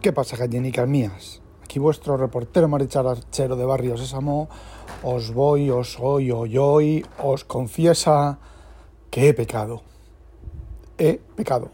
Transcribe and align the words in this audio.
¿Qué 0.00 0.14
pasa, 0.14 0.34
gallinicas 0.34 0.88
mías? 0.88 1.42
Aquí 1.62 1.78
vuestro 1.78 2.16
reportero 2.16 2.68
Marichal 2.68 3.06
Archero 3.06 3.54
de 3.54 3.66
Barrio 3.66 3.98
Sésamo 3.98 4.48
os 5.02 5.34
voy, 5.34 5.68
os 5.68 5.98
oy, 6.00 6.30
hoy, 6.30 6.56
hoy, 6.56 7.06
os 7.22 7.44
confiesa 7.44 8.38
que 9.10 9.28
he 9.28 9.34
pecado. 9.34 9.82
He 10.96 11.20
pecado. 11.36 11.68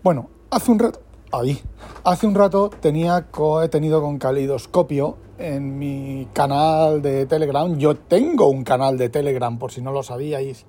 Bueno, 0.00 0.30
hace 0.50 0.70
un 0.70 0.78
rato, 0.78 1.00
ahí, 1.32 1.60
hace 2.04 2.24
un 2.28 2.36
rato 2.36 2.70
tenía, 2.70 3.26
he 3.64 3.68
tenido 3.68 4.00
con 4.00 4.16
calidoscopio 4.16 5.16
en 5.38 5.76
mi 5.76 6.28
canal 6.32 7.02
de 7.02 7.26
Telegram. 7.26 7.76
Yo 7.78 7.96
tengo 7.96 8.46
un 8.46 8.62
canal 8.62 8.96
de 8.96 9.08
Telegram, 9.08 9.58
por 9.58 9.72
si 9.72 9.82
no 9.82 9.90
lo 9.90 10.04
sabíais. 10.04 10.66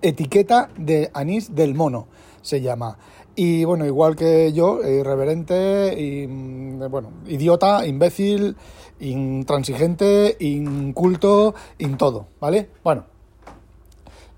Etiqueta 0.00 0.70
de 0.78 1.10
Anís 1.12 1.54
del 1.54 1.74
Mono 1.74 2.06
se 2.40 2.62
llama. 2.62 2.96
Y 3.36 3.64
bueno, 3.64 3.84
igual 3.84 4.14
que 4.14 4.52
yo, 4.52 4.80
irreverente, 4.82 5.94
y, 6.00 6.26
mm, 6.26 6.88
bueno, 6.88 7.10
idiota, 7.26 7.86
imbécil, 7.86 8.56
intransigente, 9.00 10.36
inculto, 10.38 11.54
in 11.78 11.96
todo, 11.96 12.26
¿vale? 12.40 12.70
Bueno. 12.84 13.06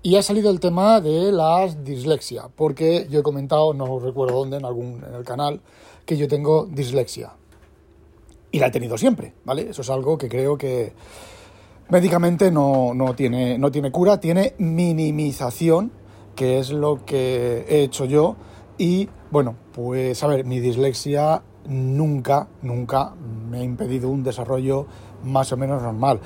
Y 0.01 0.15
ha 0.15 0.23
salido 0.23 0.49
el 0.49 0.59
tema 0.59 1.01
de 1.01 1.31
la 1.31 1.67
dislexia, 1.67 2.49
porque 2.55 3.07
yo 3.09 3.19
he 3.19 3.23
comentado, 3.23 3.73
no 3.73 3.99
recuerdo 3.99 4.37
dónde, 4.37 4.57
en 4.57 4.65
algún 4.65 5.03
en 5.07 5.13
el 5.13 5.23
canal, 5.23 5.61
que 6.05 6.17
yo 6.17 6.27
tengo 6.27 6.65
dislexia. 6.65 7.33
Y 8.51 8.59
la 8.59 8.67
he 8.67 8.71
tenido 8.71 8.97
siempre, 8.97 9.33
¿vale? 9.43 9.69
Eso 9.69 9.81
es 9.81 9.89
algo 9.89 10.17
que 10.17 10.29
creo 10.29 10.57
que 10.57 10.93
médicamente 11.89 12.51
no, 12.51 12.93
no, 12.93 13.13
tiene, 13.13 13.57
no 13.57 13.71
tiene 13.71 13.91
cura, 13.91 14.19
tiene 14.19 14.55
minimización, 14.57 15.91
que 16.35 16.59
es 16.59 16.69
lo 16.69 17.03
que 17.05 17.65
he 17.67 17.83
hecho 17.83 18.05
yo 18.05 18.37
y 18.77 19.09
bueno, 19.31 19.55
pues 19.73 20.23
a 20.23 20.27
ver, 20.27 20.45
mi 20.45 20.59
dislexia 20.59 21.41
nunca, 21.67 22.47
nunca 22.61 23.13
me 23.49 23.59
ha 23.59 23.63
impedido 23.63 24.09
un 24.09 24.23
desarrollo 24.23 24.85
más 25.23 25.51
o 25.51 25.57
menos 25.57 25.81
normal. 25.81 26.19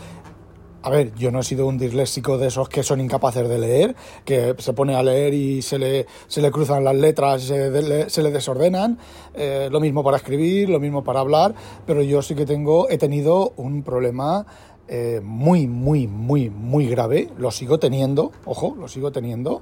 A 0.84 0.90
ver, 0.90 1.14
yo 1.14 1.30
no 1.30 1.42
he 1.42 1.44
sido 1.44 1.68
un 1.68 1.78
disléxico 1.78 2.40
de 2.40 2.48
esos 2.48 2.68
que 2.68 2.82
son 2.82 3.02
incapaces 3.02 3.48
de 3.48 3.60
leer, 3.60 3.96
que 4.26 4.56
se 4.58 4.74
pone 4.74 4.96
a 4.96 5.04
leer 5.04 5.32
y 5.36 5.62
se 5.62 5.78
le, 5.78 6.08
se 6.28 6.42
le 6.42 6.50
cruzan 6.50 6.84
las 6.84 6.96
letras, 6.96 7.44
se, 7.44 8.10
se 8.10 8.24
le 8.24 8.32
desordenan. 8.32 8.98
Eh, 9.36 9.70
lo 9.72 9.80
mismo 9.80 10.04
para 10.04 10.18
escribir, 10.18 10.70
lo 10.70 10.80
mismo 10.80 11.04
para 11.04 11.20
hablar, 11.20 11.54
pero 11.86 12.02
yo 12.02 12.24
sí 12.24 12.34
que 12.34 12.48
tengo, 12.48 12.90
he 12.90 12.98
tenido 12.98 13.54
un 13.58 13.84
problema 13.84 14.48
eh, 14.88 15.22
muy, 15.24 15.68
muy, 15.68 16.08
muy, 16.08 16.50
muy 16.50 16.88
grave. 16.88 17.30
Lo 17.38 17.52
sigo 17.52 17.78
teniendo, 17.78 18.32
ojo, 18.46 18.76
lo 18.76 18.88
sigo 18.88 19.12
teniendo, 19.12 19.62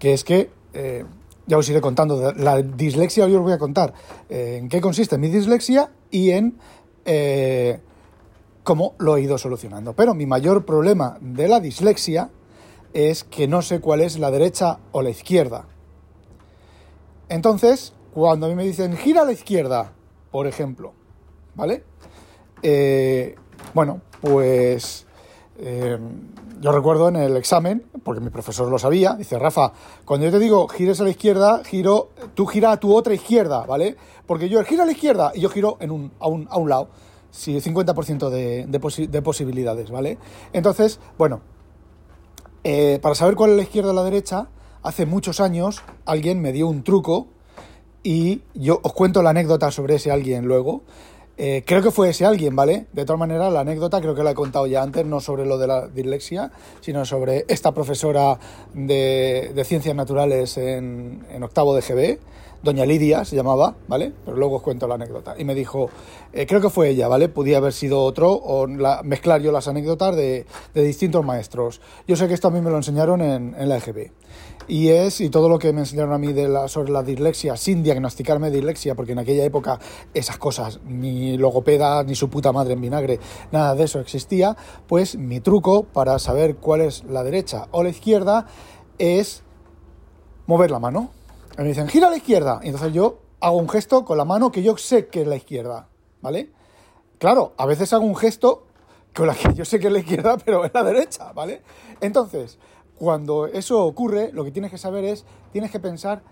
que 0.00 0.12
es 0.14 0.24
que 0.24 0.50
eh, 0.74 1.04
ya 1.46 1.58
os 1.58 1.68
iré 1.68 1.80
contando. 1.80 2.32
La 2.32 2.62
dislexia 2.62 3.26
yo 3.28 3.38
os 3.38 3.42
voy 3.42 3.52
a 3.52 3.58
contar 3.58 3.94
eh, 4.28 4.58
en 4.60 4.68
qué 4.68 4.80
consiste 4.80 5.18
mi 5.18 5.28
dislexia 5.28 5.90
y 6.10 6.30
en 6.30 6.58
eh, 7.04 7.80
cómo 8.62 8.94
lo 8.98 9.16
he 9.16 9.22
ido 9.22 9.38
solucionando. 9.38 9.94
Pero 9.94 10.14
mi 10.14 10.26
mayor 10.26 10.64
problema 10.64 11.18
de 11.20 11.48
la 11.48 11.60
dislexia 11.60 12.30
es 12.92 13.24
que 13.24 13.46
no 13.46 13.62
sé 13.62 13.80
cuál 13.80 14.00
es 14.00 14.18
la 14.18 14.30
derecha 14.30 14.78
o 14.92 15.02
la 15.02 15.10
izquierda. 15.10 15.66
Entonces, 17.28 17.92
cuando 18.14 18.46
a 18.46 18.48
mí 18.48 18.54
me 18.54 18.64
dicen 18.64 18.96
gira 18.96 19.22
a 19.22 19.24
la 19.24 19.32
izquierda, 19.32 19.92
por 20.30 20.46
ejemplo, 20.46 20.94
¿vale? 21.54 21.84
Eh, 22.62 23.36
bueno, 23.74 24.00
pues 24.20 25.05
yo 26.60 26.72
recuerdo 26.72 27.08
en 27.08 27.16
el 27.16 27.36
examen, 27.36 27.84
porque 28.02 28.20
mi 28.20 28.30
profesor 28.30 28.70
lo 28.70 28.78
sabía, 28.78 29.14
dice, 29.14 29.38
Rafa, 29.38 29.72
cuando 30.04 30.26
yo 30.26 30.32
te 30.32 30.38
digo 30.38 30.68
gires 30.68 31.00
a 31.00 31.04
la 31.04 31.10
izquierda, 31.10 31.62
giro, 31.64 32.10
tú 32.34 32.46
gira 32.46 32.72
a 32.72 32.80
tu 32.80 32.94
otra 32.94 33.14
izquierda, 33.14 33.64
¿vale? 33.66 33.96
Porque 34.26 34.48
yo 34.48 34.62
gira 34.64 34.82
a 34.84 34.86
la 34.86 34.92
izquierda 34.92 35.32
y 35.34 35.40
yo 35.40 35.48
giro 35.50 35.76
en 35.80 35.90
un, 35.90 36.12
a, 36.18 36.28
un, 36.28 36.48
a 36.50 36.58
un 36.58 36.68
lado. 36.68 36.88
Sí, 37.30 37.54
50% 37.54 38.30
de, 38.30 38.66
de, 38.66 39.22
posibilidades, 39.22 39.90
¿vale? 39.90 40.16
Entonces, 40.54 40.98
bueno, 41.18 41.42
eh, 42.64 42.98
para 43.02 43.14
saber 43.14 43.34
cuál 43.36 43.50
es 43.50 43.56
la 43.56 43.62
izquierda 43.62 43.90
o 43.90 43.94
la 43.94 44.04
derecha, 44.04 44.48
hace 44.82 45.04
muchos 45.04 45.40
años 45.40 45.82
alguien 46.06 46.40
me 46.40 46.52
dio 46.52 46.66
un 46.66 46.82
truco 46.82 47.28
y 48.02 48.40
yo 48.54 48.80
os 48.82 48.92
cuento 48.94 49.22
la 49.22 49.30
anécdota 49.30 49.70
sobre 49.70 49.96
ese 49.96 50.10
alguien 50.10 50.46
luego. 50.46 50.82
Eh, 51.38 51.64
creo 51.66 51.82
que 51.82 51.90
fue 51.90 52.08
ese 52.08 52.24
alguien, 52.24 52.56
¿vale? 52.56 52.86
De 52.92 53.04
todas 53.04 53.18
maneras, 53.18 53.52
la 53.52 53.60
anécdota 53.60 54.00
creo 54.00 54.14
que 54.14 54.22
la 54.22 54.30
he 54.30 54.34
contado 54.34 54.66
ya 54.66 54.82
antes, 54.82 55.04
no 55.04 55.20
sobre 55.20 55.44
lo 55.44 55.58
de 55.58 55.66
la 55.66 55.86
dislexia, 55.86 56.50
sino 56.80 57.04
sobre 57.04 57.44
esta 57.48 57.72
profesora 57.72 58.38
de, 58.72 59.62
ciencias 59.66 59.94
naturales 59.94 60.56
en, 60.56 61.22
octavo 61.42 61.74
de 61.74 61.82
GB, 61.82 62.18
doña 62.62 62.86
Lidia 62.86 63.26
se 63.26 63.36
llamaba, 63.36 63.74
¿vale? 63.86 64.12
Pero 64.24 64.38
luego 64.38 64.56
os 64.56 64.62
cuento 64.62 64.88
la 64.88 64.94
anécdota. 64.94 65.34
Y 65.36 65.44
me 65.44 65.54
dijo, 65.54 65.90
eh, 66.32 66.46
creo 66.46 66.62
que 66.62 66.70
fue 66.70 66.88
ella, 66.88 67.06
¿vale? 67.06 67.28
Podía 67.28 67.58
haber 67.58 67.74
sido 67.74 68.02
otro, 68.02 68.32
o 68.32 68.66
mezclar 69.04 69.42
yo 69.42 69.52
las 69.52 69.68
anécdotas 69.68 70.16
de, 70.16 70.46
distintos 70.72 71.22
maestros. 71.22 71.82
Yo 72.08 72.16
sé 72.16 72.28
que 72.28 72.34
esto 72.34 72.48
a 72.48 72.50
mí 72.50 72.62
me 72.62 72.70
lo 72.70 72.78
enseñaron 72.78 73.20
en, 73.20 73.54
en 73.58 73.68
la 73.68 73.76
EGB 73.76 74.10
y 74.68 74.88
es, 74.88 75.20
y 75.20 75.30
todo 75.30 75.48
lo 75.48 75.58
que 75.58 75.72
me 75.72 75.80
enseñaron 75.80 76.12
a 76.12 76.18
mí 76.18 76.32
de 76.32 76.48
la, 76.48 76.68
sobre 76.68 76.90
la 76.92 77.02
dislexia, 77.02 77.56
sin 77.56 77.82
diagnosticarme 77.82 78.50
dislexia, 78.50 78.94
porque 78.94 79.12
en 79.12 79.18
aquella 79.18 79.44
época 79.44 79.78
esas 80.14 80.38
cosas, 80.38 80.80
ni 80.84 81.36
logopeda, 81.36 82.02
ni 82.02 82.14
su 82.14 82.28
puta 82.28 82.52
madre 82.52 82.74
en 82.74 82.80
vinagre, 82.80 83.20
nada 83.52 83.74
de 83.74 83.84
eso 83.84 84.00
existía, 84.00 84.56
pues 84.86 85.16
mi 85.16 85.40
truco 85.40 85.84
para 85.84 86.18
saber 86.18 86.56
cuál 86.56 86.80
es 86.80 87.04
la 87.04 87.22
derecha 87.22 87.68
o 87.70 87.82
la 87.82 87.90
izquierda 87.90 88.46
es 88.98 89.42
mover 90.46 90.70
la 90.70 90.78
mano. 90.78 91.10
me 91.58 91.64
dicen, 91.64 91.88
gira 91.88 92.08
a 92.08 92.10
la 92.10 92.16
izquierda. 92.16 92.60
Y 92.62 92.68
entonces 92.68 92.92
yo 92.92 93.18
hago 93.40 93.56
un 93.56 93.68
gesto 93.68 94.04
con 94.04 94.18
la 94.18 94.24
mano 94.24 94.50
que 94.50 94.62
yo 94.62 94.76
sé 94.76 95.08
que 95.08 95.22
es 95.22 95.26
la 95.26 95.36
izquierda, 95.36 95.88
¿vale? 96.22 96.50
Claro, 97.18 97.54
a 97.56 97.66
veces 97.66 97.92
hago 97.92 98.04
un 98.04 98.16
gesto 98.16 98.66
con 99.14 99.26
la 99.26 99.34
que 99.34 99.54
yo 99.54 99.64
sé 99.64 99.78
que 99.78 99.86
es 99.86 99.92
la 99.92 100.00
izquierda, 100.00 100.36
pero 100.44 100.64
es 100.64 100.74
la 100.74 100.84
derecha, 100.84 101.32
¿vale? 101.32 101.62
Entonces, 102.00 102.58
cuando 102.98 103.46
eso 103.46 103.84
ocurre, 103.84 104.30
lo 104.32 104.44
que 104.44 104.50
tienes 104.50 104.70
que 104.70 104.78
saber 104.78 105.04
es, 105.04 105.24
tienes 105.52 105.70
que 105.70 105.80
pensar 105.80 106.22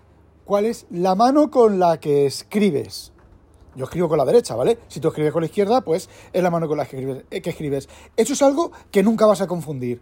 cuál 0.45 0.65
es 0.65 0.85
la 0.89 1.15
mano 1.15 1.51
con 1.51 1.79
la 1.79 1.99
que 1.99 2.25
escribes. 2.25 3.11
Yo 3.75 3.85
escribo 3.85 4.07
con 4.07 4.17
la 4.17 4.25
derecha, 4.25 4.55
¿vale? 4.55 4.79
Si 4.87 4.99
tú 4.99 5.09
escribes 5.09 5.33
con 5.33 5.41
la 5.41 5.47
izquierda, 5.47 5.81
pues 5.81 6.09
es 6.31 6.41
la 6.41 6.49
mano 6.49 6.67
con 6.67 6.77
la 6.77 6.85
que 6.85 6.95
escribes. 6.97 7.25
Eh, 7.29 7.41
escribes. 7.43 7.89
Eso 8.15 8.33
es 8.33 8.41
algo 8.41 8.71
que 8.89 9.03
nunca 9.03 9.25
vas 9.25 9.41
a 9.41 9.47
confundir. 9.47 10.01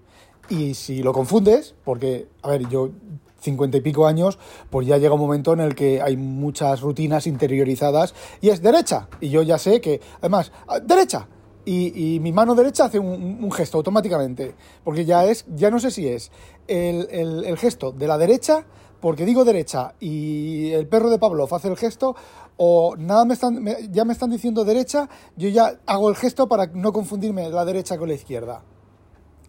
Y 0.49 0.75
si 0.75 1.01
lo 1.01 1.11
confundes, 1.13 1.73
porque, 1.83 2.27
a 2.43 2.49
ver, 2.49 2.67
yo 2.69 2.91
cincuenta 3.39 3.77
y 3.77 3.81
pico 3.81 4.05
años, 4.05 4.37
pues 4.69 4.87
ya 4.87 4.97
llega 4.97 5.13
un 5.13 5.19
momento 5.19 5.53
en 5.53 5.59
el 5.59 5.75
que 5.75 6.01
hay 6.01 6.17
muchas 6.17 6.81
rutinas 6.81 7.27
interiorizadas 7.27 8.13
y 8.41 8.49
es 8.49 8.61
derecha. 8.61 9.09
Y 9.19 9.29
yo 9.29 9.41
ya 9.41 9.57
sé 9.57 9.81
que, 9.81 10.01
además, 10.19 10.51
ah, 10.67 10.79
derecha, 10.79 11.27
y, 11.65 12.19
mi 12.19 12.31
mano 12.31 12.55
derecha 12.55 12.85
hace 12.85 12.99
un, 12.99 13.51
gesto 13.51 13.77
automáticamente, 13.77 14.55
porque 14.83 15.05
ya 15.05 15.25
es, 15.25 15.45
ya 15.55 15.69
no 15.69 15.79
sé 15.79 15.91
si 15.91 16.07
es 16.07 16.31
el, 16.67 17.57
gesto 17.57 17.91
de 17.91 18.07
la 18.07 18.17
derecha, 18.17 18.65
porque 18.99 19.25
digo 19.25 19.43
derecha 19.43 19.95
y 19.99 20.71
el 20.71 20.87
perro 20.87 21.09
de 21.09 21.19
Pavlov 21.19 21.53
hace 21.53 21.67
el 21.67 21.77
gesto, 21.77 22.15
o 22.57 22.95
nada 22.97 23.25
me 23.25 23.33
están, 23.33 23.65
ya 23.91 24.05
me 24.05 24.13
están 24.13 24.29
diciendo 24.29 24.63
derecha, 24.63 25.09
yo 25.35 25.49
ya 25.49 25.79
hago 25.85 26.09
el 26.09 26.15
gesto 26.15 26.47
para 26.47 26.67
no 26.67 26.91
confundirme 26.93 27.49
la 27.49 27.65
derecha 27.65 27.97
con 27.97 28.07
la 28.07 28.15
izquierda. 28.15 28.63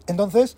Entonces, 0.07 0.57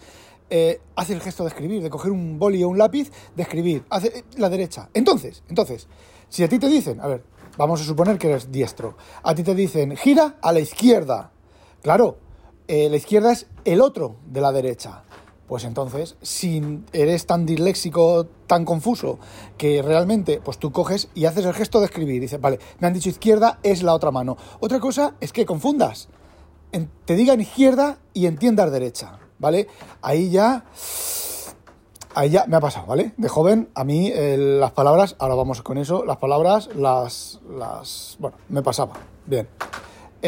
eh, 0.49 0.79
hace 0.95 1.13
el 1.13 1.21
gesto 1.21 1.43
de 1.43 1.49
escribir, 1.49 1.83
de 1.83 1.89
coger 1.89 2.11
un 2.11 2.39
boli 2.39 2.63
o 2.63 2.69
un 2.69 2.77
lápiz, 2.77 3.11
de 3.35 3.43
escribir, 3.43 3.85
hace 3.89 4.07
eh, 4.07 4.23
la 4.37 4.49
derecha. 4.49 4.89
Entonces, 4.93 5.43
entonces, 5.49 5.87
si 6.29 6.43
a 6.43 6.49
ti 6.49 6.57
te 6.57 6.67
dicen, 6.67 7.01
a 7.01 7.07
ver, 7.07 7.23
vamos 7.57 7.81
a 7.81 7.83
suponer 7.83 8.17
que 8.17 8.29
eres 8.29 8.51
diestro, 8.51 8.95
a 9.23 9.35
ti 9.35 9.43
te 9.43 9.55
dicen 9.55 9.95
gira 9.97 10.37
a 10.41 10.53
la 10.53 10.59
izquierda, 10.59 11.31
Claro, 11.81 12.17
eh, 12.67 12.89
la 12.89 12.97
izquierda 12.97 13.31
es 13.31 13.47
el 13.65 13.81
otro 13.81 14.17
de 14.25 14.41
la 14.41 14.51
derecha. 14.51 15.03
Pues 15.47 15.63
entonces, 15.63 16.17
si 16.21 16.83
eres 16.91 17.25
tan 17.25 17.45
disléxico, 17.45 18.27
tan 18.47 18.65
confuso, 18.65 19.17
que 19.57 19.81
realmente, 19.81 20.41
pues 20.43 20.57
tú 20.57 20.73
coges 20.73 21.07
y 21.15 21.23
haces 21.23 21.45
el 21.45 21.53
gesto 21.53 21.79
de 21.79 21.85
escribir. 21.85 22.19
Dices, 22.19 22.41
vale, 22.41 22.59
me 22.79 22.87
han 22.87 22.93
dicho 22.93 23.07
izquierda, 23.07 23.59
es 23.63 23.81
la 23.81 23.93
otra 23.93 24.11
mano. 24.11 24.35
Otra 24.59 24.81
cosa 24.81 25.15
es 25.21 25.31
que 25.31 25.45
confundas. 25.45 26.09
te 27.05 27.15
digan 27.15 27.39
izquierda 27.39 27.97
y 28.13 28.25
entiendas 28.25 28.71
derecha, 28.71 29.19
¿vale? 29.39 29.67
Ahí 30.01 30.29
ya... 30.29 30.65
Ahí 32.13 32.31
ya 32.31 32.45
me 32.47 32.57
ha 32.57 32.59
pasado, 32.59 32.87
¿vale? 32.87 33.13
De 33.15 33.29
joven, 33.29 33.69
a 33.75 33.83
mí 33.83 34.11
las 34.11 34.71
palabras, 34.71 35.15
ahora 35.19 35.35
vamos 35.35 35.61
con 35.61 35.77
eso, 35.77 36.03
las 36.03 36.17
palabras 36.17 36.67
las, 36.75 37.39
las... 37.47 38.17
Bueno, 38.19 38.37
me 38.49 38.63
pasaba. 38.63 38.95
Bien. 39.27 39.47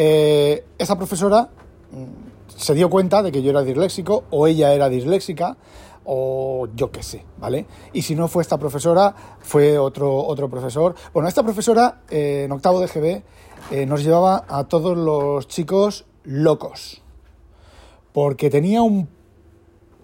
Eh, 0.02 0.64
esa 0.78 0.96
profesora 0.96 1.50
mm, 1.92 2.56
se 2.56 2.72
dio 2.72 2.88
cuenta 2.88 3.22
de 3.22 3.30
que 3.30 3.42
yo 3.42 3.50
era 3.50 3.60
disléxico 3.60 4.24
o 4.30 4.46
ella 4.46 4.72
era 4.72 4.88
disléxica 4.88 5.58
o 6.04 6.68
yo 6.74 6.90
qué 6.90 7.02
sé, 7.02 7.26
¿vale? 7.36 7.66
Y 7.92 8.00
si 8.00 8.14
no 8.14 8.26
fue 8.26 8.42
esta 8.42 8.56
profesora, 8.56 9.14
fue 9.40 9.76
otro, 9.76 10.16
otro 10.24 10.48
profesor. 10.48 10.94
Bueno, 11.12 11.28
esta 11.28 11.42
profesora 11.42 12.00
eh, 12.08 12.44
en 12.46 12.52
octavo 12.52 12.80
de 12.80 12.86
GB 12.86 13.22
eh, 13.72 13.84
nos 13.84 14.02
llevaba 14.02 14.46
a 14.48 14.64
todos 14.64 14.96
los 14.96 15.46
chicos 15.48 16.06
locos, 16.24 17.02
porque 18.14 18.48
tenía 18.48 18.80
un 18.80 19.06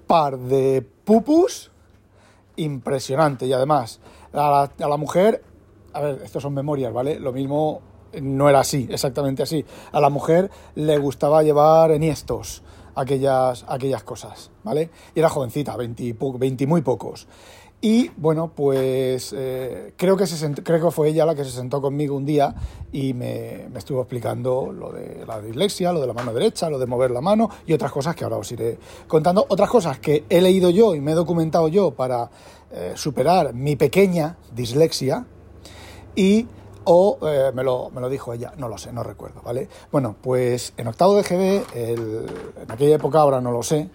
par 0.07 0.37
de 0.37 0.87
pupus 1.05 1.71
impresionante 2.57 3.47
y 3.47 3.55
además 3.55 4.01
a 4.35 4.37
la, 4.77 4.85
a 4.85 4.89
la 4.91 4.97
mujer, 4.99 5.43
a 5.95 6.03
ver, 6.03 6.21
estos 6.23 6.43
son 6.43 6.53
memorias, 6.53 6.93
¿vale? 6.93 7.19
Lo 7.19 7.33
mismo 7.33 7.81
no 8.21 8.49
era 8.49 8.61
así, 8.61 8.89
exactamente 8.91 9.43
así. 9.43 9.65
A 9.93 10.01
la 10.01 10.11
mujer 10.11 10.51
le 10.75 10.99
gustaba 10.99 11.43
llevar 11.43 11.91
eniestos, 11.91 12.63
aquellas, 12.95 13.65
aquellas 13.69 14.03
cosas, 14.03 14.51
¿vale? 14.65 14.91
Y 15.15 15.21
era 15.21 15.29
jovencita, 15.29 15.77
20, 15.77 16.17
20 16.39 16.67
muy 16.67 16.83
pocos. 16.83 17.27
Y 17.81 18.11
bueno, 18.17 18.51
pues 18.55 19.35
eh, 19.37 19.93
creo, 19.97 20.17
que 20.17 20.27
se 20.27 20.51
creo 20.55 20.87
que 20.87 20.91
fue 20.91 21.11
ella 21.11 21.27
la 21.27 21.35
que 21.35 21.45
se 21.45 21.51
sentó 21.51 21.83
conmigo 21.83 22.17
un 22.17 22.25
día 22.25 22.55
y 22.91 23.13
me, 23.13 23.69
me, 23.71 23.79
estuvo 23.79 24.01
explicando 24.01 24.73
lo 24.73 24.93
de 24.93 25.27
la 25.27 25.43
dislexia, 25.43 25.93
lo 25.93 26.01
de 26.01 26.07
la 26.07 26.15
mano 26.15 26.33
derecha, 26.33 26.71
lo 26.71 26.79
de 26.79 26.87
mover 26.87 27.11
la 27.11 27.21
mano 27.21 27.51
y 27.67 27.75
otras 27.75 27.93
cosas 27.93 28.17
que 28.17 28.25
ahora 28.25 28.39
os 28.39 28.51
iré 28.51 28.79
contando. 29.07 29.45
Otras 29.51 29.69
cosas 29.69 29.99
que 29.99 30.25
he 30.31 30.41
leído 30.41 30.71
yo 30.71 30.95
y 30.95 31.01
me 31.01 31.13
he 31.13 31.15
documentado 31.15 31.69
yo 31.69 31.91
para 31.91 32.31
eh, 32.73 32.95
superar 32.97 33.53
mi 33.53 33.77
pequeña 33.77 34.39
dislexia 34.55 35.27
y 36.17 36.47
o 36.87 37.19
eh, 37.29 37.51
me, 37.53 37.63
lo, 37.63 37.91
me, 37.91 38.01
lo, 38.01 38.09
dijo 38.09 38.33
ella, 38.33 38.53
no 38.57 38.69
lo 38.69 38.79
sé, 38.79 38.93
no 38.93 39.03
recuerdo, 39.03 39.43
¿vale? 39.43 39.69
Bueno, 39.91 40.17
pues 40.23 40.73
en 40.77 40.87
octavo 40.87 41.17
de 41.17 41.23
GB, 41.23 41.77
el, 41.77 42.27
en 42.63 42.71
aquella 42.71 42.97
época, 42.97 43.21
ahora 43.21 43.41
no 43.41 43.51
lo 43.51 43.63
sé, 43.63 43.91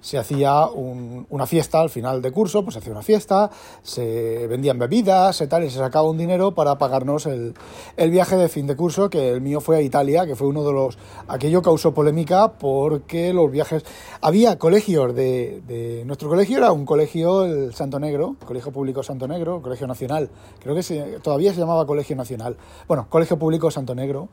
se 0.00 0.18
hacía 0.18 0.66
un, 0.66 1.26
una 1.30 1.46
fiesta 1.46 1.80
al 1.80 1.90
final 1.90 2.22
de 2.22 2.32
curso, 2.32 2.62
pues 2.62 2.74
se 2.74 2.80
hacía 2.80 2.92
una 2.92 3.02
fiesta, 3.02 3.50
se 3.82 4.46
vendían 4.46 4.78
bebidas 4.78 5.40
y 5.40 5.46
tal, 5.46 5.64
y 5.64 5.70
se 5.70 5.78
sacaba 5.78 6.08
un 6.08 6.18
dinero 6.18 6.54
para 6.54 6.78
pagarnos 6.78 7.26
el, 7.26 7.54
el, 7.96 8.10
viaje 8.10 8.36
de 8.36 8.48
fin 8.48 8.66
de 8.66 8.76
curso, 8.76 9.10
que 9.10 9.30
el 9.30 9.40
mío 9.40 9.60
fue 9.60 9.76
a 9.76 9.82
Italia, 9.82 10.26
que 10.26 10.36
fue 10.36 10.48
uno 10.48 10.64
de 10.64 10.72
los... 10.72 10.98
Aquello 11.28 11.62
causó 11.62 11.92
polémica 11.94 12.52
porque 12.52 13.32
los 13.32 13.50
viajes... 13.50 13.84
Había 14.20 14.58
colegios 14.58 15.14
de... 15.14 15.62
de 15.66 16.04
nuestro 16.04 16.28
colegio 16.28 16.58
era 16.58 16.72
un 16.72 16.84
colegio, 16.84 17.44
el 17.44 17.74
Santo 17.74 17.98
Negro, 17.98 18.36
Colegio 18.44 18.72
Público 18.72 19.02
Santo 19.02 19.28
Negro, 19.28 19.62
Colegio 19.62 19.86
Nacional, 19.86 20.30
creo 20.60 20.74
que 20.74 20.82
se, 20.82 21.20
todavía 21.20 21.52
se 21.52 21.60
llamaba 21.60 21.86
Colegio 21.86 22.16
Nacional. 22.16 22.56
Bueno, 22.88 23.06
Colegio 23.08 23.38
Público 23.38 23.70
Santo 23.70 23.94
Negro. 23.94 24.28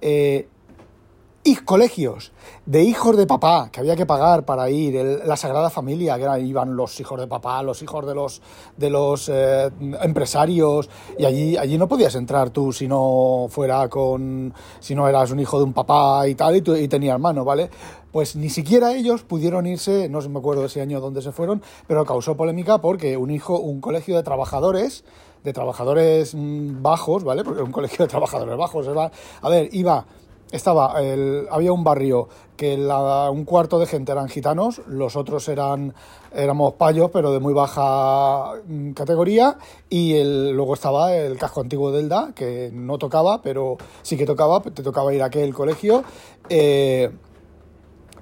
Eh, 0.00 0.48
y 1.44 1.56
colegios 1.56 2.32
de 2.66 2.82
hijos 2.82 3.16
de 3.16 3.26
papá 3.26 3.70
que 3.72 3.80
había 3.80 3.96
que 3.96 4.04
pagar 4.04 4.44
para 4.44 4.68
ir, 4.68 4.96
el, 4.96 5.26
la 5.26 5.36
Sagrada 5.36 5.70
Familia, 5.70 6.16
que 6.16 6.24
era, 6.24 6.38
iban 6.38 6.76
los 6.76 6.98
hijos 7.00 7.18
de 7.18 7.26
papá, 7.26 7.62
los 7.62 7.82
hijos 7.82 8.06
de 8.06 8.14
los, 8.14 8.42
de 8.76 8.90
los 8.90 9.28
eh, 9.32 9.70
empresarios, 10.02 10.90
y 11.16 11.24
allí, 11.24 11.56
allí 11.56 11.78
no 11.78 11.88
podías 11.88 12.14
entrar 12.16 12.50
tú 12.50 12.72
si 12.72 12.86
no 12.86 13.46
fuera 13.48 13.88
con, 13.88 14.52
si 14.80 14.94
no 14.94 15.08
eras 15.08 15.30
un 15.30 15.40
hijo 15.40 15.58
de 15.58 15.64
un 15.64 15.72
papá 15.72 16.28
y 16.28 16.34
tal, 16.34 16.56
y, 16.56 16.62
tú, 16.62 16.76
y 16.76 16.88
tenías 16.88 17.18
mano, 17.18 17.44
¿vale? 17.44 17.70
Pues 18.12 18.36
ni 18.36 18.50
siquiera 18.50 18.94
ellos 18.94 19.22
pudieron 19.22 19.66
irse, 19.66 20.08
no 20.08 20.20
me 20.28 20.38
acuerdo 20.38 20.64
ese 20.64 20.80
año 20.80 21.00
dónde 21.00 21.22
se 21.22 21.32
fueron, 21.32 21.62
pero 21.86 22.04
causó 22.04 22.36
polémica 22.36 22.78
porque 22.78 23.16
un 23.16 23.30
hijo, 23.30 23.58
un 23.58 23.80
colegio 23.80 24.16
de 24.16 24.22
trabajadores, 24.22 25.04
de 25.44 25.52
trabajadores 25.52 26.32
bajos, 26.34 27.24
¿vale? 27.24 27.44
Porque 27.44 27.62
un 27.62 27.72
colegio 27.72 28.04
de 28.04 28.08
trabajadores 28.08 28.56
bajos, 28.56 28.86
era, 28.86 29.10
a 29.40 29.48
ver, 29.48 29.68
iba 29.72 30.04
estaba 30.50 30.94
había 31.50 31.72
un 31.72 31.84
barrio 31.84 32.28
que 32.56 32.76
la, 32.76 33.30
un 33.30 33.44
cuarto 33.44 33.78
de 33.78 33.86
gente 33.86 34.10
eran 34.10 34.28
gitanos, 34.28 34.82
los 34.88 35.14
otros 35.14 35.48
eran 35.48 35.94
éramos 36.34 36.74
payos, 36.74 37.10
pero 37.10 37.32
de 37.32 37.40
muy 37.40 37.54
baja 37.54 38.52
mm, 38.66 38.92
categoría, 38.92 39.56
y 39.88 40.14
el, 40.14 40.50
luego 40.50 40.74
estaba 40.74 41.14
el 41.14 41.38
casco 41.38 41.60
antiguo 41.60 41.92
del 41.92 42.08
DA, 42.08 42.32
que 42.34 42.70
no 42.72 42.98
tocaba, 42.98 43.40
pero 43.42 43.76
sí 44.02 44.16
que 44.16 44.26
tocaba, 44.26 44.60
te 44.60 44.82
tocaba 44.82 45.14
ir 45.14 45.22
a 45.22 45.26
aquel 45.26 45.54
colegio, 45.54 46.02
eh, 46.48 47.10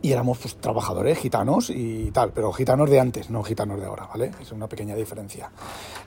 y 0.02 0.12
éramos 0.12 0.38
pues, 0.38 0.56
trabajadores 0.56 1.19
gitanos 1.19 1.70
y 1.70 2.11
tal, 2.12 2.32
pero 2.32 2.52
gitanos 2.52 2.88
de 2.90 3.00
antes, 3.00 3.31
no 3.31 3.43
gitanos 3.43 3.81
de 3.81 3.87
ahora, 3.87 4.06
¿vale? 4.06 4.31
Es 4.40 4.52
una 4.52 4.69
pequeña 4.69 4.94
diferencia. 4.94 5.50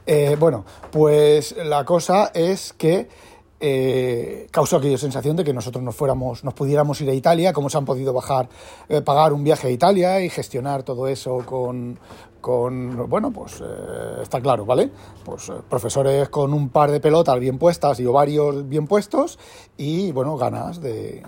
Eh, 0.05 0.37
bueno, 0.39 0.63
pues 0.91 1.55
la 1.57 1.83
cosa 1.83 2.31
es 2.33 2.73
que 2.73 3.09
eh, 3.59 4.47
causó 4.51 4.77
aquella 4.77 4.97
sensación 4.97 5.35
de 5.35 5.43
que 5.43 5.53
nosotros 5.53 5.83
nos 5.83 5.95
fuéramos, 5.95 6.43
nos 6.43 6.53
pudiéramos 6.53 6.99
ir 7.01 7.09
a 7.09 7.13
Italia, 7.13 7.53
cómo 7.53 7.69
se 7.69 7.77
han 7.77 7.85
podido 7.85 8.13
bajar, 8.13 8.49
eh, 8.87 9.01
pagar 9.01 9.33
un 9.33 9.43
viaje 9.43 9.67
a 9.67 9.71
Italia 9.71 10.21
y 10.21 10.29
gestionar 10.29 10.83
todo 10.83 11.07
eso 11.07 11.39
con, 11.45 11.99
con 12.41 13.09
bueno, 13.09 13.31
pues 13.31 13.61
eh, 13.61 14.21
está 14.21 14.39
claro, 14.41 14.65
¿vale? 14.65 14.91
Pues 15.25 15.51
profesores 15.69 16.29
con 16.29 16.53
un 16.53 16.69
par 16.69 16.91
de 16.91 16.99
pelotas 16.99 17.39
bien 17.39 17.57
puestas 17.57 17.99
y 17.99 18.05
ovarios 18.05 18.67
bien 18.67 18.87
puestos 18.87 19.37
y, 19.77 20.11
bueno, 20.11 20.37
ganas 20.37 20.81
de, 20.81 21.23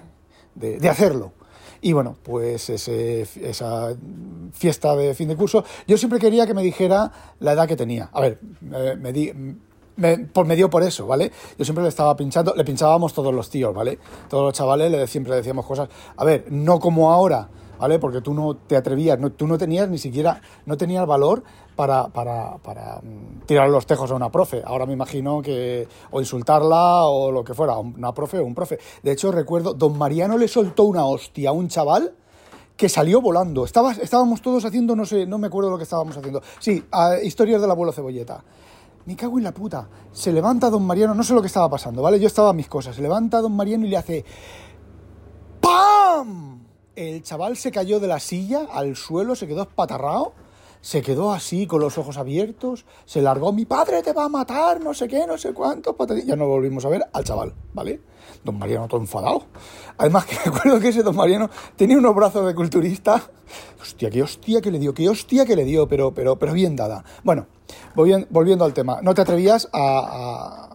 de, 0.55 0.79
de 0.79 0.89
hacerlo. 0.89 1.33
Y 1.83 1.93
bueno, 1.93 2.15
pues 2.21 2.69
ese, 2.69 3.21
esa 3.21 3.95
fiesta 4.53 4.95
de 4.95 5.15
fin 5.15 5.27
de 5.27 5.35
curso, 5.35 5.65
yo 5.87 5.97
siempre 5.97 6.19
quería 6.19 6.45
que 6.45 6.53
me 6.53 6.61
dijera 6.61 7.11
la 7.39 7.53
edad 7.53 7.67
que 7.67 7.75
tenía. 7.75 8.09
A 8.13 8.21
ver, 8.21 8.39
me 8.61 9.11
di, 9.11 9.33
me, 9.95 10.17
pues 10.17 10.47
me 10.47 10.55
dio 10.55 10.69
por 10.69 10.83
eso, 10.83 11.05
¿vale? 11.07 11.31
Yo 11.57 11.65
siempre 11.65 11.83
le 11.83 11.89
estaba 11.89 12.15
pinchando, 12.15 12.53
le 12.55 12.63
pinchábamos 12.63 13.13
todos 13.13 13.33
los 13.33 13.49
tíos, 13.49 13.73
¿vale? 13.73 13.99
Todos 14.29 14.43
los 14.43 14.53
chavales 14.53 14.91
le, 14.91 15.07
siempre 15.07 15.35
decíamos 15.35 15.65
cosas, 15.65 15.89
a 16.15 16.25
ver, 16.25 16.45
no 16.49 16.79
como 16.79 17.11
ahora, 17.11 17.49
¿vale? 17.79 17.99
Porque 17.99 18.21
tú 18.21 18.33
no 18.33 18.55
te 18.55 18.77
atrevías, 18.77 19.19
no, 19.19 19.31
tú 19.31 19.47
no 19.47 19.57
tenías 19.57 19.89
ni 19.89 19.97
siquiera, 19.97 20.41
no 20.65 20.77
tenías 20.77 21.05
valor 21.05 21.43
para, 21.75 22.07
para, 22.09 22.57
para 22.59 23.01
mm, 23.01 23.45
tirar 23.45 23.69
los 23.69 23.85
tejos 23.85 24.11
a 24.11 24.15
una 24.15 24.29
profe. 24.29 24.61
Ahora 24.65 24.85
me 24.85 24.93
imagino 24.93 25.41
que, 25.41 25.87
o 26.11 26.19
insultarla 26.19 27.05
o 27.05 27.31
lo 27.31 27.43
que 27.43 27.53
fuera, 27.53 27.77
una 27.77 28.13
profe 28.13 28.39
o 28.39 28.45
un 28.45 28.55
profe. 28.55 28.79
De 29.01 29.11
hecho, 29.11 29.31
recuerdo, 29.31 29.73
don 29.73 29.97
Mariano 29.97 30.37
le 30.37 30.47
soltó 30.47 30.83
una 30.83 31.05
hostia 31.05 31.49
a 31.49 31.53
un 31.53 31.67
chaval 31.67 32.13
que 32.77 32.87
salió 32.87 33.21
volando. 33.21 33.65
Estaba, 33.65 33.91
estábamos 33.93 34.41
todos 34.41 34.63
haciendo, 34.65 34.95
no 34.95 35.05
sé, 35.05 35.25
no 35.25 35.37
me 35.37 35.47
acuerdo 35.47 35.69
lo 35.69 35.77
que 35.77 35.83
estábamos 35.83 36.15
haciendo. 36.17 36.41
Sí, 36.59 36.83
historias 37.23 37.61
del 37.61 37.71
abuelo 37.71 37.91
Cebolleta 37.91 38.43
me 39.05 39.15
cago 39.15 39.37
en 39.37 39.43
la 39.43 39.53
puta. 39.53 39.89
Se 40.11 40.31
levanta 40.31 40.69
don 40.69 40.85
Mariano, 40.85 41.13
no 41.13 41.23
sé 41.23 41.33
lo 41.33 41.41
que 41.41 41.47
estaba 41.47 41.69
pasando, 41.69 42.01
¿vale? 42.01 42.19
Yo 42.19 42.27
estaba 42.27 42.49
a 42.49 42.53
mis 42.53 42.67
cosas. 42.67 42.95
Se 42.95 43.01
levanta 43.01 43.41
don 43.41 43.55
Mariano 43.55 43.85
y 43.85 43.89
le 43.89 43.97
hace. 43.97 44.25
¡Pam! 45.59 46.65
El 46.95 47.23
chaval 47.23 47.55
se 47.57 47.71
cayó 47.71 47.99
de 47.99 48.07
la 48.07 48.19
silla 48.19 48.67
al 48.71 48.95
suelo, 48.95 49.35
se 49.35 49.47
quedó 49.47 49.63
espatarrado, 49.63 50.33
se 50.81 51.01
quedó 51.01 51.31
así 51.31 51.67
con 51.67 51.79
los 51.79 51.97
ojos 51.97 52.17
abiertos, 52.17 52.85
se 53.05 53.21
largó, 53.21 53.53
mi 53.53 53.65
padre 53.65 54.01
te 54.03 54.13
va 54.13 54.25
a 54.25 54.29
matar, 54.29 54.81
no 54.81 54.93
sé 54.93 55.07
qué, 55.07 55.25
no 55.25 55.37
sé 55.37 55.53
cuánto, 55.53 55.95
ya 56.25 56.35
no 56.35 56.47
volvimos 56.47 56.83
a 56.85 56.89
ver 56.89 57.03
al 57.13 57.23
chaval, 57.23 57.53
¿vale? 57.73 58.01
Don 58.43 58.57
Mariano 58.57 58.87
todo 58.87 59.01
enfadado. 59.01 59.45
Además 59.97 60.25
que 60.27 60.35
recuerdo 60.35 60.79
que 60.79 60.89
ese 60.89 61.03
don 61.03 61.15
Mariano 61.15 61.49
tenía 61.75 61.97
unos 61.97 62.15
brazos 62.15 62.45
de 62.45 62.55
culturista. 62.55 63.21
Hostia, 63.81 64.09
qué 64.09 64.23
hostia 64.23 64.61
que 64.61 64.71
le 64.71 64.79
dio, 64.79 64.93
qué 64.93 65.09
hostia 65.09 65.45
que 65.45 65.55
le 65.55 65.65
dio, 65.65 65.87
pero, 65.87 66.13
pero, 66.13 66.37
pero 66.37 66.53
bien 66.53 66.75
dada. 66.75 67.03
Bueno, 67.23 67.47
volviendo 67.95 68.65
al 68.65 68.73
tema, 68.73 68.99
no 69.01 69.13
te 69.13 69.21
atrevías 69.21 69.69
a, 69.73 70.69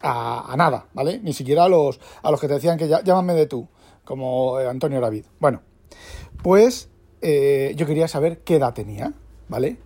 a, 0.00 0.52
a, 0.52 0.56
nada, 0.56 0.86
¿vale? 0.94 1.20
Ni 1.22 1.32
siquiera 1.32 1.64
a 1.64 1.68
los, 1.68 2.00
a 2.22 2.30
los 2.30 2.40
que 2.40 2.48
te 2.48 2.54
decían 2.54 2.78
que 2.78 2.88
ya, 2.88 3.02
llámame 3.02 3.34
de 3.34 3.46
tú, 3.46 3.68
como 4.04 4.58
eh, 4.60 4.68
Antonio 4.68 5.00
David. 5.00 5.26
Bueno, 5.40 5.62
pues 6.42 6.88
eh, 7.20 7.74
yo 7.76 7.86
quería 7.86 8.08
saber 8.08 8.40
qué 8.40 8.56
edad 8.56 8.74
tenía, 8.74 9.12
¿vale? 9.48 9.78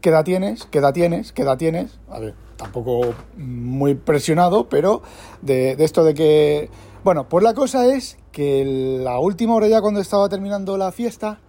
¿Qué 0.00 0.08
edad 0.08 0.24
tienes? 0.24 0.64
¿Qué 0.66 0.78
edad 0.78 0.94
tienes? 0.94 1.32
¿Qué 1.32 1.42
edad 1.42 1.58
tienes? 1.58 1.98
A 2.08 2.18
ver, 2.18 2.34
tampoco 2.60 3.14
muy 3.38 3.94
presionado, 3.94 4.68
pero 4.68 5.02
de, 5.40 5.76
esto 5.78 6.04
de 6.04 6.14
que... 6.14 6.70
Bueno, 7.02 7.28
pues 7.28 7.42
la 7.42 7.54
cosa 7.54 7.86
es 7.86 8.18
que 8.32 9.00
la 9.02 9.18
última 9.18 9.54
hora 9.54 9.66
ya 9.66 9.80
cuando 9.80 10.00
estaba 10.00 10.28
terminando 10.28 10.76
la 10.76 10.92
fiesta, 10.92 11.40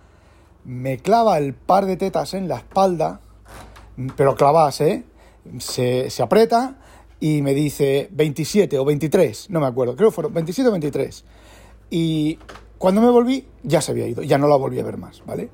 me 0.64 1.00
clava 1.00 1.38
el 1.38 1.54
par 1.54 1.86
de 1.86 1.98
tetas 1.98 2.34
en 2.34 2.48
la 2.48 2.58
espalda, 2.58 3.20
pero 4.16 4.36
clavas, 4.36 4.80
¿eh? 4.80 5.04
Se, 5.58 6.10
se, 6.10 6.24
aprieta 6.24 6.78
y 7.20 7.42
me 7.42 7.54
dice 7.54 8.08
27 8.12 8.78
o 8.78 8.86
23, 8.86 9.50
no 9.50 9.60
me 9.60 9.66
acuerdo, 9.66 9.96
creo 9.98 10.10
que 10.10 10.16
fueron 10.16 10.34
27 10.34 10.70
o 10.70 10.72
23. 10.72 11.26
Y 11.90 12.40
cuando 12.78 13.02
me 13.02 13.10
volví, 13.10 13.46
ya 13.64 13.82
se 13.82 13.92
había 13.92 14.08
ido, 14.08 14.22
ya 14.24 14.38
no 14.38 14.48
la 14.48 14.56
volví 14.56 14.80
a 14.80 14.84
ver 14.84 14.98
más, 14.98 15.24
¿vale? 15.26 15.50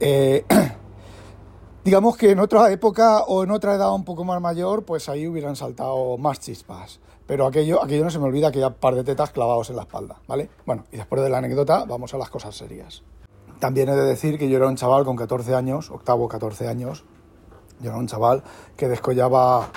Eh, 0.00 0.44
digamos 1.84 2.16
que 2.16 2.30
en 2.30 2.40
otra 2.40 2.70
época 2.70 3.22
o 3.22 3.44
en 3.44 3.50
otra 3.50 3.74
edad 3.74 3.92
un 3.94 4.04
poco 4.04 4.24
más 4.24 4.40
mayor, 4.40 4.84
pues 4.84 5.08
ahí 5.08 5.26
hubieran 5.26 5.56
saltado 5.56 6.18
más 6.18 6.40
chispas. 6.40 7.00
Pero 7.26 7.46
aquello, 7.46 7.82
aquello 7.82 8.04
no 8.04 8.10
se 8.10 8.18
me 8.18 8.24
olvida, 8.24 8.48
aquella 8.48 8.70
par 8.70 8.94
de 8.94 9.04
tetas 9.04 9.30
clavados 9.30 9.68
en 9.70 9.76
la 9.76 9.82
espalda, 9.82 10.16
¿vale? 10.26 10.48
Bueno, 10.64 10.84
y 10.90 10.96
después 10.96 11.22
de 11.22 11.28
la 11.28 11.38
anécdota, 11.38 11.84
vamos 11.86 12.14
a 12.14 12.18
las 12.18 12.30
cosas 12.30 12.56
serias. 12.56 13.02
También 13.58 13.88
he 13.88 13.96
de 13.96 14.04
decir 14.04 14.38
que 14.38 14.48
yo 14.48 14.56
era 14.56 14.66
un 14.66 14.76
chaval 14.76 15.04
con 15.04 15.16
14 15.16 15.54
años, 15.54 15.90
octavo, 15.90 16.28
14 16.28 16.68
años, 16.68 17.04
yo 17.80 17.90
era 17.90 17.98
un 17.98 18.06
chaval 18.06 18.42
que 18.76 18.88
descollaba 18.88 19.68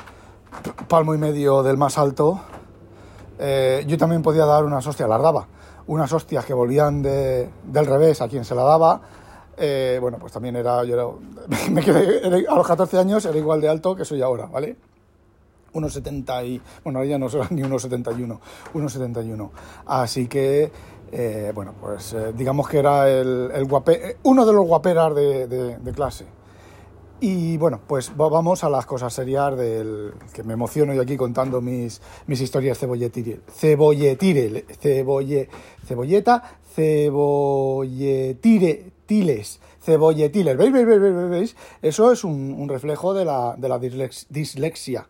palmo 0.87 1.13
y 1.13 1.17
medio 1.17 1.63
del 1.63 1.77
más 1.77 1.97
alto, 1.97 2.39
eh, 3.43 3.83
yo 3.87 3.97
también 3.97 4.21
podía 4.21 4.45
dar 4.45 4.63
unas 4.63 4.85
hostias, 4.85 5.09
las 5.09 5.21
daba, 5.21 5.47
unas 5.87 6.13
hostias 6.13 6.45
que 6.45 6.53
volvían 6.53 7.01
de, 7.01 7.49
del 7.63 7.85
revés 7.87 8.21
a 8.21 8.27
quien 8.27 8.45
se 8.45 8.53
la 8.53 8.63
daba. 8.63 9.01
Eh, 9.57 9.97
bueno, 10.01 10.17
pues 10.19 10.33
también 10.33 10.55
era, 10.55 10.83
yo 10.83 10.93
era, 10.93 11.67
me 11.71 11.81
quedé, 11.81 12.47
a 12.47 12.55
los 12.55 12.67
14 12.67 12.97
años 12.97 13.25
era 13.25 13.37
igual 13.37 13.61
de 13.61 13.69
alto 13.69 13.95
que 13.95 14.05
soy 14.05 14.21
ahora, 14.21 14.47
¿vale? 14.47 14.75
1,70 15.73 16.47
y, 16.47 16.61
bueno, 16.83 16.99
ahora 16.99 17.09
ya 17.09 17.17
no 17.17 17.29
soy 17.29 17.45
ni 17.51 17.61
1,71, 17.61 18.39
1,71. 18.73 19.49
Así 19.85 20.27
que, 20.27 20.71
eh, 21.11 21.51
bueno, 21.53 21.73
pues 21.79 22.15
digamos 22.35 22.67
que 22.67 22.79
era 22.79 23.09
el, 23.09 23.51
el 23.53 23.65
guape, 23.65 24.17
uno 24.23 24.45
de 24.45 24.53
los 24.53 24.65
guaperas 24.65 25.15
de, 25.15 25.47
de, 25.47 25.77
de 25.77 25.91
clase. 25.91 26.25
Y 27.23 27.55
bueno, 27.57 27.79
pues 27.85 28.11
vamos 28.17 28.63
a 28.63 28.69
las 28.69 28.87
cosas 28.87 29.13
serias 29.13 29.55
del 29.55 30.11
que 30.33 30.41
me 30.41 30.53
emociono 30.53 30.91
yo 30.95 31.03
aquí 31.03 31.17
contando 31.17 31.61
mis, 31.61 32.01
mis 32.25 32.41
historias 32.41 32.79
cebolletire, 32.79 33.41
cebolletire, 33.47 34.65
cebolle, 34.79 35.47
cebolleta, 35.85 36.57
cebolletire, 36.73 38.90
tiles, 39.11 39.59
cebolletiles. 39.81 40.55
¿Veis, 40.55 40.71
veis, 40.71 40.87
veis, 40.87 41.01
veis? 41.01 41.29
veis? 41.29 41.55
Eso 41.81 42.13
es 42.13 42.23
un, 42.23 42.69
reflejo 42.69 43.13
de 43.13 43.25
la, 43.25 43.55
de 43.57 43.67
la 43.67 43.77
dislexia. 43.77 45.05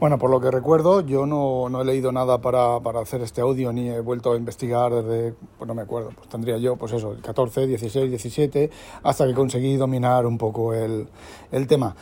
Bueno, 0.00 0.18
por 0.18 0.28
lo 0.28 0.40
que 0.40 0.50
recuerdo, 0.50 1.02
yo 1.02 1.24
no, 1.24 1.68
no 1.68 1.82
he 1.82 1.84
leído 1.84 2.10
nada 2.10 2.40
para, 2.40 2.80
para, 2.80 2.98
hacer 2.98 3.22
este 3.22 3.42
audio 3.42 3.72
ni 3.72 3.90
he 3.90 4.00
vuelto 4.00 4.32
a 4.32 4.36
investigar 4.36 4.92
desde, 4.92 5.34
pues 5.56 5.68
no 5.68 5.74
me 5.76 5.82
acuerdo, 5.82 6.10
pues 6.16 6.28
tendría 6.28 6.58
yo, 6.58 6.74
pues 6.74 6.94
eso, 6.94 7.14
14, 7.22 7.68
16, 7.68 8.10
17, 8.10 8.70
hasta 9.04 9.24
que 9.24 9.34
conseguí 9.34 9.76
dominar 9.76 10.26
un 10.26 10.36
poco 10.36 10.74
el, 10.74 11.06
el 11.52 11.66
tema. 11.68 11.94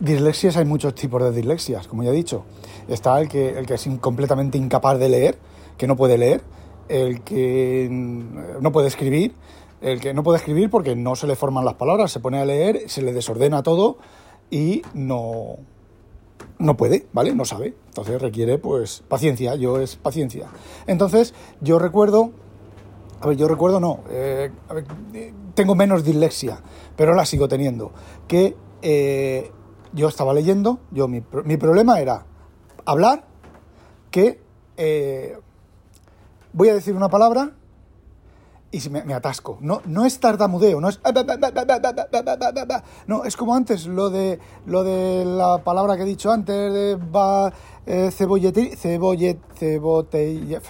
Dislexias 0.00 0.56
hay 0.56 0.64
muchos 0.64 0.96
tipos 0.96 1.22
de 1.22 1.30
dislexias, 1.30 1.86
como 1.86 2.02
ya 2.02 2.10
he 2.10 2.14
dicho. 2.14 2.42
Está 2.88 3.20
el 3.20 3.28
que, 3.28 3.56
el 3.56 3.64
que 3.64 3.74
es 3.74 3.88
completamente 4.00 4.58
incapaz 4.58 4.98
de 4.98 5.08
leer, 5.08 5.38
que 5.76 5.86
no 5.86 5.94
puede 5.94 6.18
leer, 6.18 6.42
el 6.88 7.22
que 7.22 7.88
no 8.60 8.72
puede 8.72 8.88
escribir, 8.88 9.34
el 9.80 10.00
que 10.00 10.14
no 10.14 10.22
puede 10.22 10.38
escribir 10.38 10.70
porque 10.70 10.96
no 10.96 11.16
se 11.16 11.26
le 11.26 11.36
forman 11.36 11.64
las 11.64 11.74
palabras, 11.74 12.10
se 12.10 12.20
pone 12.20 12.40
a 12.40 12.44
leer, 12.44 12.88
se 12.88 13.02
le 13.02 13.12
desordena 13.12 13.62
todo 13.62 13.98
y 14.50 14.82
no, 14.94 15.56
no 16.58 16.76
puede, 16.76 17.06
¿vale? 17.12 17.34
No 17.34 17.44
sabe. 17.44 17.74
Entonces 17.88 18.20
requiere, 18.20 18.58
pues, 18.58 19.02
paciencia. 19.08 19.54
Yo 19.54 19.80
es 19.80 19.96
paciencia. 19.96 20.48
Entonces, 20.86 21.34
yo 21.60 21.78
recuerdo. 21.78 22.32
A 23.20 23.26
ver, 23.26 23.36
yo 23.36 23.48
recuerdo 23.48 23.80
no. 23.80 24.00
Eh, 24.10 24.50
tengo 25.54 25.74
menos 25.74 26.04
dislexia, 26.04 26.60
pero 26.96 27.14
la 27.14 27.24
sigo 27.24 27.48
teniendo. 27.48 27.92
Que 28.28 28.56
eh, 28.82 29.50
yo 29.92 30.08
estaba 30.08 30.32
leyendo, 30.32 30.78
yo 30.92 31.08
mi, 31.08 31.22
mi, 31.44 31.56
problema 31.56 32.00
era 32.00 32.26
hablar 32.84 33.24
que 34.10 34.40
eh, 34.76 35.36
voy 36.52 36.68
a 36.68 36.74
decir 36.74 36.94
una 36.94 37.08
palabra 37.08 37.56
y 38.70 38.88
me, 38.90 39.02
me, 39.04 39.14
atasco. 39.14 39.56
No, 39.60 39.80
no 39.86 40.04
es 40.04 40.20
tartamudeo, 40.20 40.80
no 40.80 40.90
es... 40.90 41.00
No, 43.06 43.24
es 43.24 43.36
como 43.36 43.54
antes, 43.54 43.86
lo 43.86 44.10
de, 44.10 44.38
lo 44.66 44.84
de 44.84 45.24
la 45.24 45.58
palabra 45.64 45.96
que 45.96 46.02
he 46.02 46.06
dicho 46.06 46.30
antes, 46.30 46.72
de 46.72 46.96
va, 46.96 47.52
eh, 47.86 48.10
cebolletir, 48.12 48.76
cebollet, 48.76 49.38
cebote... 49.54 50.60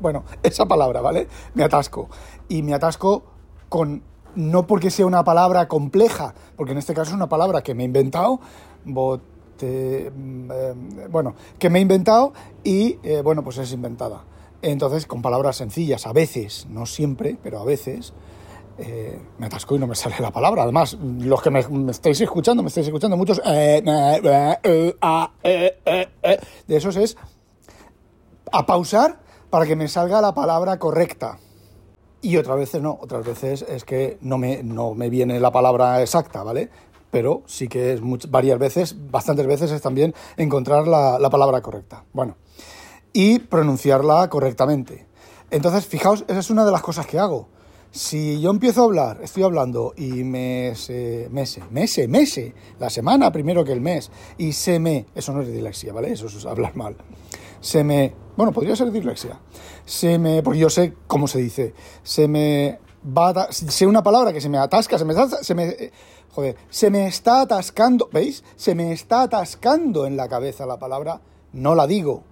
Bueno, 0.00 0.24
esa 0.42 0.66
palabra, 0.66 1.00
¿vale? 1.00 1.28
Me 1.54 1.64
atasco. 1.64 2.08
Y 2.48 2.62
me 2.62 2.74
atasco 2.74 3.24
con... 3.68 4.02
No 4.34 4.66
porque 4.66 4.90
sea 4.90 5.06
una 5.06 5.24
palabra 5.24 5.66
compleja, 5.66 6.34
porque 6.56 6.72
en 6.72 6.78
este 6.78 6.92
caso 6.92 7.10
es 7.10 7.16
una 7.16 7.28
palabra 7.28 7.62
que 7.62 7.74
me 7.74 7.82
he 7.82 7.86
inventado, 7.86 8.38
bote, 8.84 9.26
eh, 9.62 10.74
bueno, 11.10 11.34
que 11.58 11.70
me 11.70 11.78
he 11.78 11.82
inventado 11.82 12.34
y, 12.62 12.98
eh, 13.02 13.22
bueno, 13.24 13.42
pues 13.42 13.58
es 13.58 13.72
inventada. 13.72 14.24
Entonces, 14.62 15.06
con 15.06 15.22
palabras 15.22 15.56
sencillas, 15.56 16.06
a 16.06 16.12
veces, 16.12 16.66
no 16.68 16.84
siempre, 16.84 17.36
pero 17.42 17.60
a 17.60 17.64
veces, 17.64 18.12
eh, 18.78 19.20
me 19.38 19.46
atasco 19.46 19.76
y 19.76 19.78
no 19.78 19.86
me 19.86 19.94
sale 19.94 20.16
la 20.20 20.32
palabra. 20.32 20.62
Además, 20.62 20.96
los 21.00 21.40
que 21.42 21.50
me, 21.50 21.60
estáis 21.90 22.20
escuchando, 22.20 22.62
me 22.62 22.68
estáis 22.68 22.86
escuchando 22.86 23.16
muchos 23.16 23.40
eh, 23.44 23.82
eh, 25.42 26.40
de 26.66 26.76
esos 26.76 26.96
es 26.96 27.16
a 28.50 28.66
pausar 28.66 29.20
para 29.50 29.66
que 29.66 29.76
me 29.76 29.88
salga 29.88 30.20
la 30.20 30.34
palabra 30.34 30.78
correcta. 30.78 31.38
Y 32.20 32.36
otras 32.36 32.56
veces 32.56 32.82
no, 32.82 32.98
otras 33.00 33.24
veces 33.24 33.64
es 33.68 33.84
que 33.84 34.18
no 34.22 34.38
me, 34.38 34.64
no 34.64 34.94
me 34.94 35.08
viene 35.08 35.38
la 35.38 35.52
palabra 35.52 36.02
exacta, 36.02 36.42
¿vale? 36.42 36.68
Pero 37.12 37.42
sí 37.46 37.68
que 37.68 37.92
es 37.92 38.00
varias 38.28 38.58
veces, 38.58 38.96
bastantes 39.10 39.46
veces 39.46 39.70
es 39.70 39.80
también 39.80 40.14
encontrar 40.36 40.88
la, 40.88 41.18
la 41.20 41.30
palabra 41.30 41.60
correcta. 41.62 42.04
Bueno 42.12 42.36
y 43.18 43.40
pronunciarla 43.40 44.30
correctamente. 44.30 45.08
Entonces, 45.50 45.84
fijaos, 45.86 46.24
esa 46.28 46.38
es 46.38 46.50
una 46.50 46.64
de 46.64 46.70
las 46.70 46.82
cosas 46.82 47.04
que 47.04 47.18
hago. 47.18 47.48
Si 47.90 48.40
yo 48.40 48.50
empiezo 48.50 48.82
a 48.82 48.84
hablar, 48.84 49.18
estoy 49.24 49.42
hablando 49.42 49.92
y 49.96 50.22
me 50.22 50.76
se, 50.76 51.26
mese, 51.32 51.64
mese, 51.72 52.06
mese, 52.06 52.54
la 52.78 52.88
semana 52.88 53.32
primero 53.32 53.64
que 53.64 53.72
el 53.72 53.80
mes, 53.80 54.12
y 54.36 54.52
se 54.52 54.78
me, 54.78 55.06
eso 55.16 55.32
no 55.32 55.40
es 55.42 55.48
dislexia, 55.48 55.92
¿vale? 55.92 56.12
Eso 56.12 56.26
es 56.26 56.46
hablar 56.46 56.76
mal. 56.76 56.96
Se 57.60 57.82
me, 57.82 58.14
bueno, 58.36 58.52
podría 58.52 58.76
ser 58.76 58.92
dislexia. 58.92 59.40
Se 59.84 60.16
me, 60.16 60.40
porque 60.44 60.60
yo 60.60 60.70
sé 60.70 60.94
cómo 61.08 61.26
se 61.26 61.40
dice, 61.40 61.74
se 62.04 62.28
me 62.28 62.78
va, 63.04 63.50
sé 63.50 63.84
una 63.88 64.04
palabra 64.04 64.32
que 64.32 64.40
se 64.40 64.48
me 64.48 64.58
atasca, 64.58 64.96
se 64.96 65.04
me, 65.04 65.14
se 65.42 65.54
me, 65.56 65.90
joder, 66.30 66.54
se 66.70 66.88
me 66.88 67.08
está 67.08 67.40
atascando, 67.40 68.08
¿veis? 68.12 68.44
Se 68.54 68.76
me 68.76 68.92
está 68.92 69.22
atascando 69.22 70.06
en 70.06 70.16
la 70.16 70.28
cabeza 70.28 70.66
la 70.66 70.78
palabra, 70.78 71.20
no 71.52 71.74
la 71.74 71.88
digo, 71.88 72.22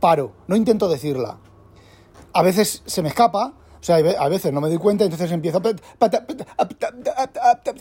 paro, 0.00 0.32
no 0.46 0.56
intento 0.56 0.88
decirla. 0.88 1.38
A 2.32 2.42
veces 2.42 2.82
se 2.86 3.02
me 3.02 3.08
escapa, 3.08 3.54
o 3.80 3.82
sea, 3.82 3.96
a 3.96 4.28
veces 4.28 4.52
no 4.52 4.60
me 4.60 4.68
doy 4.68 4.78
cuenta, 4.78 5.04
entonces 5.04 5.30
empiezo 5.30 5.62
que 5.62 5.76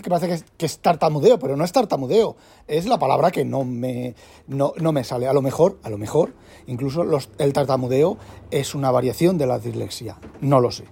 parece 0.09 0.43
que 0.57 0.65
es, 0.65 0.79
tartamudeo, 0.79 1.39
pero 1.39 1.57
no 1.57 1.63
es 1.63 1.71
tartamudeo, 1.71 2.35
es 2.67 2.85
la 2.85 2.99
palabra 2.99 3.31
que 3.31 3.43
no 3.43 3.63
me, 3.63 4.13
no, 4.47 4.73
no 4.79 4.91
me 4.91 5.03
sale. 5.03 5.27
A 5.27 5.33
lo 5.33 5.41
mejor, 5.41 5.79
a 5.83 5.89
lo 5.89 5.97
mejor, 5.97 6.33
incluso 6.67 7.03
los, 7.03 7.29
el 7.39 7.51
tartamudeo 7.53 8.17
es 8.51 8.75
una 8.75 8.91
variación 8.91 9.37
de 9.37 9.47
la 9.47 9.57
dislexia, 9.57 10.17
no 10.39 10.59
lo 10.59 10.71
sé. 10.71 10.85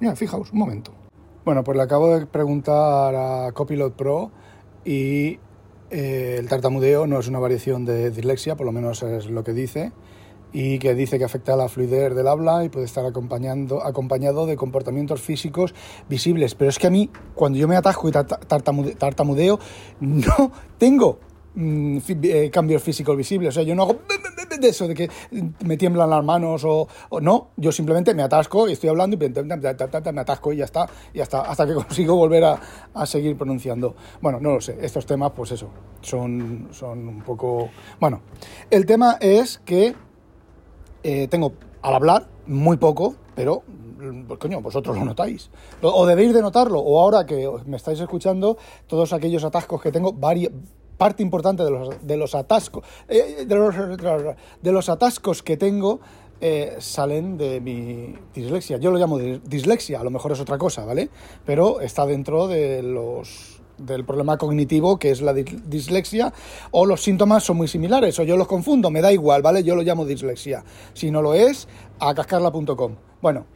Mira, 0.00 0.14
fijaos, 0.14 0.52
un 0.52 0.58
momento. 0.58 0.92
Bueno, 1.44 1.64
pues 1.64 1.76
le 1.76 1.82
acabo 1.82 2.14
de 2.14 2.26
preguntar 2.26 3.14
a 3.14 3.52
Copilot 3.52 3.94
Pro 3.94 4.30
y 4.84 5.38
eh, 5.90 6.36
el 6.38 6.48
tartamudeo 6.48 7.06
no 7.06 7.18
es 7.18 7.28
una 7.28 7.38
variación 7.38 7.84
de 7.86 8.10
dislexia, 8.10 8.56
por 8.56 8.66
lo 8.66 8.72
menos 8.72 9.02
es 9.02 9.26
lo 9.26 9.42
que 9.42 9.52
dice 9.52 9.92
y 10.54 10.78
que 10.78 10.94
dice 10.94 11.18
que 11.18 11.24
afecta 11.24 11.54
a 11.54 11.56
la 11.56 11.68
fluidez 11.68 12.14
del 12.14 12.28
habla 12.28 12.64
y 12.64 12.68
puede 12.68 12.86
estar 12.86 13.04
acompañando, 13.04 13.84
acompañado 13.84 14.46
de 14.46 14.54
comportamientos 14.56 15.20
físicos 15.20 15.74
visibles. 16.08 16.54
Pero 16.54 16.70
es 16.70 16.78
que 16.78 16.86
a 16.86 16.90
mí, 16.90 17.10
cuando 17.34 17.58
yo 17.58 17.66
me 17.66 17.74
atasco 17.74 18.08
y 18.08 18.12
tartamudeo, 18.12 19.58
no 20.00 20.52
tengo 20.78 21.18
mm, 21.56 21.98
eh, 22.22 22.50
cambios 22.52 22.84
físicos 22.84 23.16
visibles. 23.16 23.48
O 23.48 23.52
sea, 23.52 23.64
yo 23.64 23.74
no 23.74 23.82
hago 23.82 23.98
de 24.60 24.68
eso, 24.68 24.86
de 24.86 24.94
que 24.94 25.10
me 25.64 25.76
tiemblan 25.76 26.08
las 26.08 26.24
manos 26.24 26.62
o, 26.64 26.86
no. 27.20 27.48
Yo 27.56 27.72
simplemente 27.72 28.14
me 28.14 28.22
atasco 28.22 28.68
y 28.68 28.74
estoy 28.74 28.90
hablando 28.90 29.16
y 29.16 29.18
me 29.18 30.20
atasco 30.20 30.52
y 30.52 30.58
ya 30.58 30.66
está, 30.66 30.88
y 31.12 31.18
hasta, 31.18 31.40
hasta 31.40 31.66
que 31.66 31.74
consigo 31.74 32.14
volver 32.14 32.44
a, 32.44 32.60
a, 32.94 33.06
seguir 33.06 33.36
pronunciando. 33.36 33.96
Bueno, 34.20 34.38
no 34.40 34.54
lo 34.54 34.60
sé. 34.60 34.78
Estos 34.80 35.04
temas, 35.04 35.32
pues 35.34 35.50
eso, 35.50 35.68
son, 36.00 36.68
son 36.70 37.08
un 37.08 37.22
poco... 37.22 37.70
Bueno, 37.98 38.20
el 38.70 38.86
tema 38.86 39.18
es 39.20 39.60
que 39.64 39.96
eh, 41.04 41.28
tengo 41.28 41.52
al 41.82 41.94
hablar 41.94 42.26
muy 42.46 42.76
poco, 42.76 43.14
pero 43.36 43.62
pues, 44.26 44.38
coño, 44.40 44.60
vosotros 44.60 44.96
lo 44.98 45.04
notáis. 45.04 45.50
O 45.82 46.06
debéis 46.06 46.34
de 46.34 46.42
notarlo, 46.42 46.80
o 46.80 47.00
ahora 47.00 47.24
que 47.26 47.48
me 47.66 47.76
estáis 47.76 48.00
escuchando, 48.00 48.56
todos 48.86 49.12
aquellos 49.12 49.44
atascos 49.44 49.80
que 49.80 49.92
tengo, 49.92 50.14
parte 50.96 51.22
importante 51.22 51.62
de 51.62 51.70
los, 51.70 52.06
de 52.06 52.16
los 52.16 52.34
atascos, 52.34 52.84
eh, 53.08 53.44
de, 53.46 53.54
los, 53.54 53.74
de 54.62 54.72
los 54.72 54.88
atascos 54.88 55.42
que 55.42 55.56
tengo 55.56 56.00
eh, 56.40 56.76
salen 56.78 57.38
de 57.38 57.60
mi 57.60 58.14
dislexia. 58.34 58.76
Yo 58.78 58.90
lo 58.90 58.98
llamo 58.98 59.18
dislexia, 59.18 60.00
a 60.00 60.04
lo 60.04 60.10
mejor 60.10 60.32
es 60.32 60.40
otra 60.40 60.58
cosa, 60.58 60.84
¿vale? 60.84 61.08
Pero 61.46 61.80
está 61.80 62.06
dentro 62.06 62.48
de 62.48 62.82
los 62.82 63.53
del 63.78 64.04
problema 64.04 64.38
cognitivo 64.38 64.98
que 64.98 65.10
es 65.10 65.20
la 65.20 65.32
dislexia 65.32 66.32
o 66.70 66.86
los 66.86 67.02
síntomas 67.02 67.42
son 67.42 67.56
muy 67.56 67.68
similares 67.68 68.18
o 68.18 68.22
yo 68.22 68.36
los 68.36 68.46
confundo, 68.46 68.90
me 68.90 69.00
da 69.00 69.12
igual, 69.12 69.42
¿vale? 69.42 69.62
Yo 69.62 69.74
lo 69.76 69.82
llamo 69.82 70.04
dislexia. 70.04 70.64
Si 70.92 71.10
no 71.10 71.22
lo 71.22 71.34
es, 71.34 71.68
a 71.98 72.14
cascarla.com. 72.14 72.96
Bueno, 73.20 73.46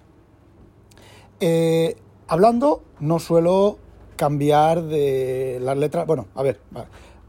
eh, 1.40 1.96
hablando 2.26 2.82
no 3.00 3.18
suelo 3.18 3.78
cambiar 4.16 4.82
de 4.82 5.58
las 5.62 5.78
letras, 5.78 6.06
bueno, 6.06 6.26
a 6.34 6.42
ver, 6.42 6.60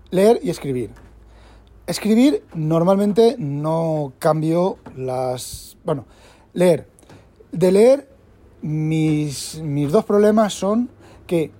leer 0.10 0.40
y 0.42 0.50
escribir. 0.50 0.92
Escribir 1.86 2.44
normalmente 2.54 3.36
no 3.38 4.14
cambio 4.20 4.78
las, 4.96 5.78
bueno, 5.84 6.06
leer. 6.54 6.88
De 7.52 7.72
leer 7.72 8.10
mis, 8.62 9.60
mis 9.64 9.92
dos 9.92 10.06
problemas 10.06 10.54
son 10.54 10.90
que 11.26 11.52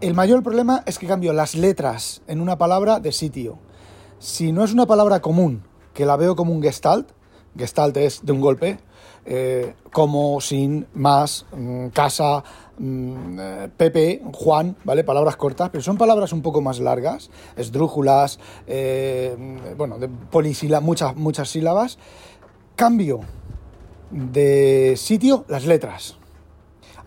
el 0.00 0.14
mayor 0.14 0.42
problema 0.42 0.82
es 0.86 0.98
que 0.98 1.06
cambio 1.06 1.32
las 1.32 1.54
letras 1.54 2.22
en 2.26 2.40
una 2.40 2.56
palabra 2.56 3.00
de 3.00 3.12
sitio. 3.12 3.58
Si 4.18 4.52
no 4.52 4.64
es 4.64 4.72
una 4.72 4.86
palabra 4.86 5.20
común, 5.20 5.62
que 5.94 6.06
la 6.06 6.16
veo 6.16 6.36
como 6.36 6.52
un 6.52 6.62
gestalt, 6.62 7.10
Gestalt 7.56 7.96
es 7.96 8.24
de 8.24 8.32
un 8.32 8.40
golpe, 8.40 8.78
eh, 9.24 9.74
como, 9.92 10.40
sin, 10.40 10.86
más, 10.94 11.46
mm, 11.52 11.88
casa, 11.88 12.44
mm, 12.78 13.38
eh, 13.40 13.68
Pepe, 13.76 14.22
Juan, 14.32 14.76
¿vale? 14.84 15.02
Palabras 15.02 15.36
cortas, 15.36 15.68
pero 15.70 15.82
son 15.82 15.98
palabras 15.98 16.32
un 16.32 16.42
poco 16.42 16.60
más 16.60 16.78
largas, 16.78 17.28
esdrújulas, 17.56 18.38
eh, 18.68 19.74
bueno, 19.76 19.98
de 19.98 20.08
polisílabas, 20.08 20.84
muchas, 20.84 21.16
muchas 21.16 21.48
sílabas. 21.48 21.98
Cambio 22.76 23.20
de 24.10 24.94
sitio 24.96 25.44
las 25.48 25.66
letras 25.66 26.19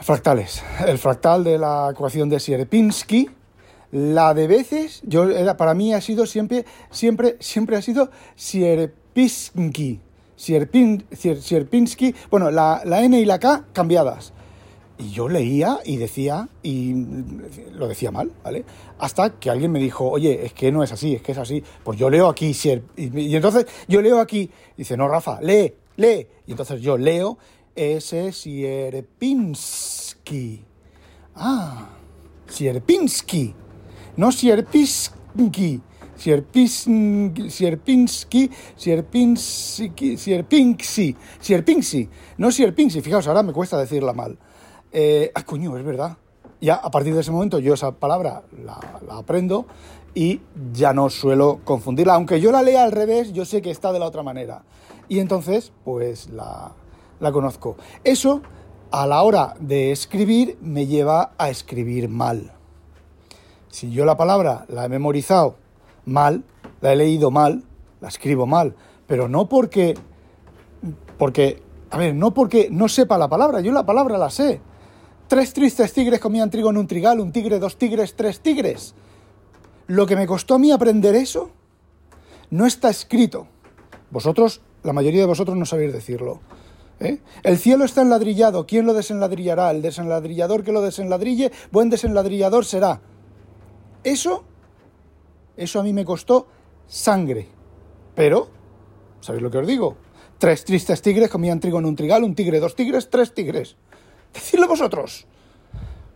fractales, 0.00 0.62
el 0.86 0.98
fractal 0.98 1.44
de 1.44 1.58
la 1.58 1.90
ecuación 1.92 2.28
de 2.28 2.40
Sierpinski, 2.40 3.28
la 3.92 4.34
de 4.34 4.46
veces, 4.46 5.00
yo 5.04 5.26
para 5.56 5.74
mí 5.74 5.92
ha 5.94 6.00
sido 6.00 6.26
siempre, 6.26 6.64
siempre, 6.90 7.36
siempre 7.40 7.76
ha 7.76 7.82
sido 7.82 8.10
Sierpinski, 8.34 10.00
Sierpinski, 10.36 12.14
bueno, 12.30 12.50
la, 12.50 12.82
N 12.84 13.18
y 13.18 13.24
la 13.24 13.38
K 13.38 13.64
cambiadas. 13.72 14.32
Y 14.98 15.10
yo 15.10 15.28
leía 15.28 15.80
y 15.84 15.96
decía, 15.98 16.48
y 16.62 16.94
lo 17.72 17.86
decía 17.86 18.10
mal, 18.10 18.32
¿vale? 18.42 18.64
Hasta 18.98 19.38
que 19.38 19.50
alguien 19.50 19.70
me 19.70 19.78
dijo, 19.78 20.08
oye, 20.08 20.46
es 20.46 20.54
que 20.54 20.72
no 20.72 20.82
es 20.82 20.90
así, 20.92 21.14
es 21.14 21.22
que 21.22 21.32
es 21.32 21.38
así. 21.38 21.62
Pues 21.84 21.98
yo 21.98 22.08
leo 22.08 22.28
aquí, 22.28 22.56
y, 22.96 23.36
entonces 23.36 23.66
yo 23.88 24.00
leo 24.00 24.20
aquí, 24.20 24.50
dice, 24.76 24.96
no, 24.96 25.06
Rafa, 25.06 25.38
lee, 25.42 25.74
lee. 25.96 26.26
Y 26.46 26.52
entonces 26.52 26.80
yo 26.80 26.96
leo 26.96 27.36
ese 27.74 28.32
Sierpinski. 28.32 29.84
Ah, 31.34 31.90
Sierpinski, 32.48 33.54
no 34.16 34.32
Sierpinski. 34.32 35.82
Sierpinski, 36.16 37.50
Sierpinski, 37.50 38.50
Sierpinski, 38.76 40.16
Sierpinski, 41.40 42.08
no 42.38 42.50
Sierpinski, 42.50 43.00
fijaos, 43.00 43.28
ahora 43.28 43.42
me 43.42 43.52
cuesta 43.52 43.78
decirla 43.78 44.12
mal. 44.12 44.38
Eh, 44.92 45.30
ah, 45.34 45.44
coño, 45.44 45.76
es 45.76 45.84
verdad. 45.84 46.16
Ya 46.60 46.76
a 46.76 46.90
partir 46.90 47.14
de 47.14 47.20
ese 47.20 47.30
momento 47.30 47.58
yo 47.58 47.74
esa 47.74 47.92
palabra 47.92 48.42
la, 48.64 48.80
aprendo 49.10 49.66
y 50.14 50.40
ya 50.72 50.94
no 50.94 51.10
suelo 51.10 51.60
confundirla. 51.64 52.14
Aunque 52.14 52.40
yo 52.40 52.50
la 52.50 52.62
lea 52.62 52.84
al 52.84 52.92
revés, 52.92 53.32
yo 53.32 53.44
sé 53.44 53.60
que 53.60 53.70
está 53.70 53.92
de 53.92 53.98
la 53.98 54.06
otra 54.06 54.22
manera. 54.22 54.62
Y 55.08 55.20
entonces, 55.20 55.72
pues 55.84 56.30
la, 56.30 56.72
la 57.20 57.30
conozco. 57.30 57.76
Eso, 58.04 58.40
a 58.90 59.06
la 59.06 59.22
hora 59.22 59.54
de 59.60 59.92
escribir, 59.92 60.56
me 60.62 60.86
lleva 60.86 61.32
a 61.36 61.50
escribir 61.50 62.08
mal. 62.08 62.52
Si 63.68 63.90
yo 63.90 64.06
la 64.06 64.16
palabra 64.16 64.64
la 64.68 64.86
he 64.86 64.88
memorizado 64.88 65.56
mal, 66.06 66.44
la 66.80 66.92
he 66.92 66.96
leído 66.96 67.30
mal, 67.30 67.64
la 68.00 68.08
escribo 68.08 68.46
mal, 68.46 68.74
pero 69.06 69.28
no 69.28 69.48
porque, 69.48 69.94
porque, 71.18 71.62
a 71.90 71.98
ver, 71.98 72.14
no 72.14 72.32
porque 72.32 72.68
no 72.70 72.88
sepa 72.88 73.18
la 73.18 73.28
palabra, 73.28 73.60
yo 73.60 73.72
la 73.72 73.84
palabra 73.84 74.16
la 74.16 74.30
sé. 74.30 74.60
Tres 75.28 75.52
tristes 75.52 75.92
tigres 75.92 76.20
comían 76.20 76.50
trigo 76.50 76.70
en 76.70 76.78
un 76.78 76.86
trigal, 76.86 77.20
un 77.20 77.32
tigre, 77.32 77.58
dos 77.58 77.76
tigres, 77.76 78.14
tres 78.14 78.40
tigres. 78.40 78.94
Lo 79.88 80.06
que 80.06 80.16
me 80.16 80.26
costó 80.26 80.54
a 80.54 80.58
mí 80.58 80.70
aprender 80.70 81.14
eso 81.14 81.50
no 82.50 82.66
está 82.66 82.90
escrito. 82.90 83.48
Vosotros, 84.10 84.60
la 84.82 84.92
mayoría 84.92 85.20
de 85.20 85.26
vosotros 85.26 85.56
no 85.56 85.66
sabéis 85.66 85.92
decirlo. 85.92 86.40
¿eh? 87.00 87.18
El 87.42 87.58
cielo 87.58 87.84
está 87.84 88.02
enladrillado, 88.02 88.66
¿quién 88.66 88.86
lo 88.86 88.94
desenladrillará? 88.94 89.70
El 89.70 89.82
desenladrillador 89.82 90.62
que 90.62 90.72
lo 90.72 90.80
desenladrille, 90.80 91.50
buen 91.72 91.90
desenladrillador 91.90 92.64
será. 92.64 93.00
Eso 94.04 94.44
eso 95.56 95.80
a 95.80 95.82
mí 95.82 95.92
me 95.92 96.04
costó 96.04 96.46
sangre. 96.86 97.48
Pero, 98.14 98.48
¿sabéis 99.20 99.42
lo 99.42 99.50
que 99.50 99.58
os 99.58 99.66
digo? 99.66 99.96
Tres 100.38 100.64
tristes 100.64 101.02
tigres 101.02 101.30
comían 101.30 101.60
trigo 101.60 101.78
en 101.78 101.86
un 101.86 101.96
trigal, 101.96 102.24
un 102.24 102.34
tigre, 102.34 102.60
dos 102.60 102.74
tigres, 102.74 103.08
tres 103.10 103.32
tigres. 103.34 103.76
Decidlo 104.32 104.68
vosotros. 104.68 105.26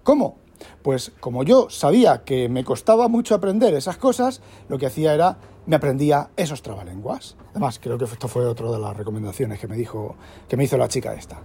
¿Cómo? 0.03 0.38
Pues 0.83 1.12
como 1.20 1.42
yo 1.42 1.68
sabía 1.70 2.25
que 2.25 2.49
me 2.49 2.64
costaba 2.64 3.09
mucho 3.09 3.35
aprender 3.35 3.75
esas 3.75 3.96
cosas, 3.96 4.40
lo 4.68 4.79
que 4.79 4.87
hacía 4.87 5.14
era, 5.14 5.38
me 5.66 5.77
aprendía 5.77 6.31
esos 6.37 6.62
trabalenguas. 6.62 7.37
Además, 7.51 7.79
creo 7.81 7.99
que 7.99 8.05
esto 8.05 8.29
fue 8.29 8.44
otra 8.46 8.70
de 8.70 8.79
las 8.79 8.96
recomendaciones 8.96 9.59
que 9.59 9.68
me 9.68 9.77
dijo, 9.77 10.16
que 10.49 10.57
me 10.57 10.64
hizo 10.64 10.77
la 10.77 10.88
chica 10.88 11.14
esta. 11.14 11.40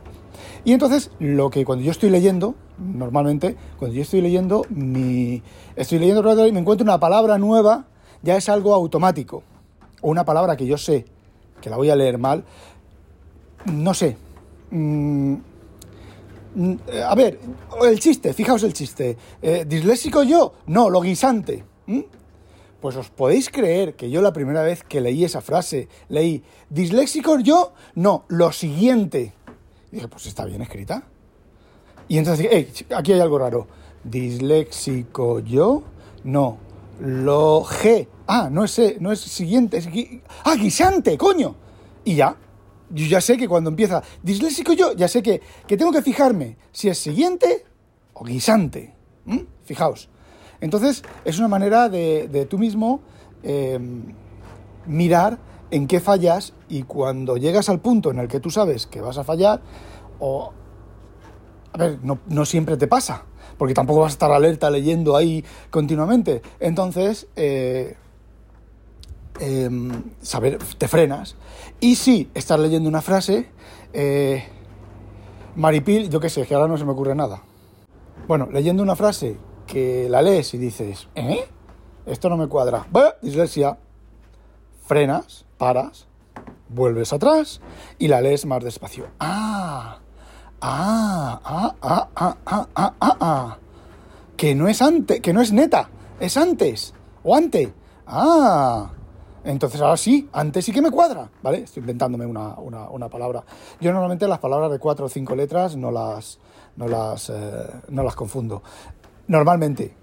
Y 0.63 0.73
entonces, 0.73 1.11
lo 1.19 1.49
que 1.49 1.65
cuando 1.65 1.83
yo 1.83 1.91
estoy 1.91 2.09
leyendo, 2.09 2.55
normalmente, 2.77 3.55
cuando 3.77 3.95
yo 3.95 4.01
estoy 4.01 4.21
leyendo, 4.21 4.63
mi, 4.69 5.41
estoy 5.75 5.99
leyendo 5.99 6.47
y 6.47 6.51
me 6.51 6.59
encuentro 6.59 6.83
una 6.83 6.99
palabra 6.99 7.37
nueva, 7.37 7.85
ya 8.21 8.35
es 8.35 8.49
algo 8.49 8.73
automático. 8.73 9.43
O 10.01 10.09
una 10.09 10.25
palabra 10.25 10.57
que 10.57 10.65
yo 10.65 10.77
sé 10.77 11.05
que 11.61 11.69
la 11.69 11.77
voy 11.77 11.89
a 11.89 11.95
leer 11.95 12.17
mal, 12.17 12.43
no 13.65 13.93
sé. 13.93 14.17
Mm, 14.71 15.35
a 17.03 17.15
ver, 17.15 17.39
el 17.83 17.99
chiste, 17.99 18.33
fijaos 18.33 18.63
el 18.63 18.73
chiste. 18.73 19.17
Eh, 19.41 19.65
¿Disléxico 19.67 20.23
yo? 20.23 20.53
No, 20.67 20.89
lo 20.89 21.01
guisante. 21.01 21.63
Pues 22.79 22.95
os 22.95 23.09
podéis 23.09 23.49
creer 23.49 23.95
que 23.95 24.09
yo 24.09 24.21
la 24.21 24.31
primera 24.31 24.61
vez 24.61 24.83
que 24.83 25.01
leí 25.01 25.23
esa 25.23 25.41
frase, 25.41 25.87
leí, 26.09 26.43
¿disléxico 26.69 27.39
yo? 27.39 27.73
No, 27.95 28.25
lo 28.27 28.51
siguiente. 28.51 29.33
Y 29.91 29.95
dije, 29.95 30.07
pues 30.07 30.27
está 30.27 30.45
bien 30.45 30.61
escrita. 30.61 31.03
Y 32.07 32.17
entonces 32.17 32.49
dije, 32.49 32.95
aquí 32.95 33.13
hay 33.13 33.19
algo 33.19 33.39
raro. 33.39 33.67
¿Disléxico 34.03 35.39
yo? 35.39 35.83
No. 36.23 36.57
Lo 37.01 37.63
G. 37.63 38.07
Ah, 38.27 38.49
no 38.51 38.63
es, 38.63 38.79
no 38.99 39.11
es 39.11 39.19
siguiente, 39.19 39.77
es 39.77 39.89
ah, 40.43 40.55
guisante, 40.55 41.17
coño. 41.17 41.55
Y 42.03 42.15
ya. 42.15 42.37
Yo 42.89 43.05
ya 43.05 43.21
sé 43.21 43.37
que 43.37 43.47
cuando 43.47 43.69
empieza 43.69 44.03
disléxico 44.21 44.73
yo, 44.73 44.93
ya 44.93 45.07
sé 45.07 45.23
que, 45.23 45.41
que 45.67 45.77
tengo 45.77 45.91
que 45.91 46.01
fijarme 46.01 46.57
si 46.71 46.89
es 46.89 46.97
siguiente 46.97 47.65
o 48.13 48.23
guisante. 48.23 48.93
Fijaos. 49.63 50.09
Entonces, 50.61 51.03
es 51.25 51.39
una 51.39 51.47
manera 51.47 51.89
de, 51.89 52.27
de 52.27 52.45
tú 52.45 52.57
mismo 52.57 53.01
em, 53.43 54.13
mirar 54.85 55.39
en 55.71 55.87
qué 55.87 55.99
fallas 55.99 56.53
y 56.69 56.83
cuando 56.83 57.37
llegas 57.37 57.69
al 57.69 57.79
punto 57.79 58.11
en 58.11 58.19
el 58.19 58.27
que 58.27 58.39
tú 58.39 58.49
sabes 58.49 58.85
que 58.85 59.01
vas 59.01 59.17
a 59.17 59.23
fallar, 59.23 59.61
o... 60.19 60.53
A 61.73 61.77
ver, 61.77 61.99
no, 62.03 62.19
no 62.27 62.45
siempre 62.45 62.77
te 62.77 62.87
pasa, 62.87 63.25
porque 63.57 63.73
tampoco 63.73 64.01
vas 64.01 64.13
a 64.13 64.15
estar 64.15 64.31
alerta 64.31 64.69
leyendo 64.69 65.17
ahí 65.17 65.43
continuamente. 65.71 66.41
Entonces, 66.61 67.27
eh, 67.35 67.97
Em, 69.39 69.91
saber, 70.21 70.59
te 70.77 70.87
frenas. 70.87 71.35
Y 71.79 71.95
si 71.95 72.29
estás 72.33 72.59
leyendo 72.59 72.87
una 72.87 73.01
frase, 73.01 73.49
eh, 73.93 74.45
Maripil, 75.55 76.09
yo 76.09 76.19
qué 76.19 76.29
sé, 76.29 76.45
que 76.45 76.55
ahora 76.55 76.67
no 76.67 76.77
se 76.77 76.85
me 76.85 76.91
ocurre 76.91 77.15
nada. 77.15 77.43
Bueno, 78.27 78.47
leyendo 78.51 78.81
una 78.81 78.95
frase 78.95 79.37
que 79.67 80.07
la 80.09 80.21
lees 80.21 80.53
y 80.53 80.57
dices, 80.57 81.07
¿eh? 81.15 81.45
Esto 82.05 82.29
no 82.29 82.37
me 82.37 82.47
cuadra. 82.47 82.85
Bah, 82.91 83.15
dislexia. 83.21 83.77
Frenas, 84.85 85.45
paras, 85.57 86.07
vuelves 86.69 87.11
atrás 87.11 87.61
y 87.97 88.07
la 88.07 88.21
lees 88.21 88.45
más 88.45 88.63
despacio. 88.63 89.07
¡Ah! 89.19 89.99
¡Ah! 90.61 91.41
¡Ah! 91.43 91.75
¡Ah! 91.81 92.09
¡Ah! 92.15 92.37
¡Ah! 92.45 92.45
¡Ah! 92.45 92.67
ah, 92.75 92.93
ah. 92.99 93.17
ah. 93.19 93.57
Que 94.37 94.53
no 94.53 94.67
es 94.67 94.81
antes, 94.81 95.21
que 95.21 95.33
no 95.33 95.41
es 95.41 95.51
neta, 95.51 95.89
es 96.19 96.37
antes 96.37 96.93
o 97.23 97.35
ante. 97.35 97.73
¡Ah! 98.05 98.91
Entonces 99.45 99.79
ahora 99.79 99.95
sí, 99.95 100.27
antes 100.33 100.65
sí 100.65 100.71
que 100.71 100.81
me 100.81 100.89
cuadra, 100.89 101.29
¿vale? 101.43 101.59
Estoy 101.59 101.81
inventándome 101.81 102.25
una, 102.25 102.55
una, 102.55 102.89
una 102.89 103.09
palabra. 103.09 103.43
Yo 103.79 103.91
normalmente 103.91 104.27
las 104.27 104.39
palabras 104.39 104.71
de 104.71 104.79
cuatro 104.79 105.05
o 105.05 105.09
cinco 105.09 105.35
letras 105.35 105.75
no 105.75 105.91
las, 105.91 106.39
no 106.75 106.87
las, 106.87 107.29
eh, 107.29 107.67
no 107.89 108.01
las 108.03 108.15
confundo. 108.15 108.63
Normalmente, 109.27 109.95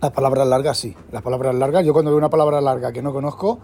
las 0.00 0.10
palabras 0.10 0.48
largas 0.48 0.78
sí. 0.78 0.96
Las 1.12 1.20
palabras 1.22 1.54
largas, 1.54 1.84
yo 1.84 1.92
cuando 1.92 2.10
veo 2.10 2.18
una 2.18 2.30
palabra 2.30 2.62
larga 2.62 2.92
que 2.92 3.02
no 3.02 3.12
conozco, 3.12 3.58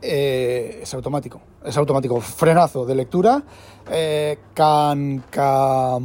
eh, 0.00 0.78
es 0.82 0.94
automático. 0.94 1.40
Es 1.64 1.76
automático. 1.76 2.20
Frenazo 2.20 2.86
de 2.86 2.94
lectura. 2.94 3.42
Eh, 3.90 4.38
cancamusa. 4.54 5.96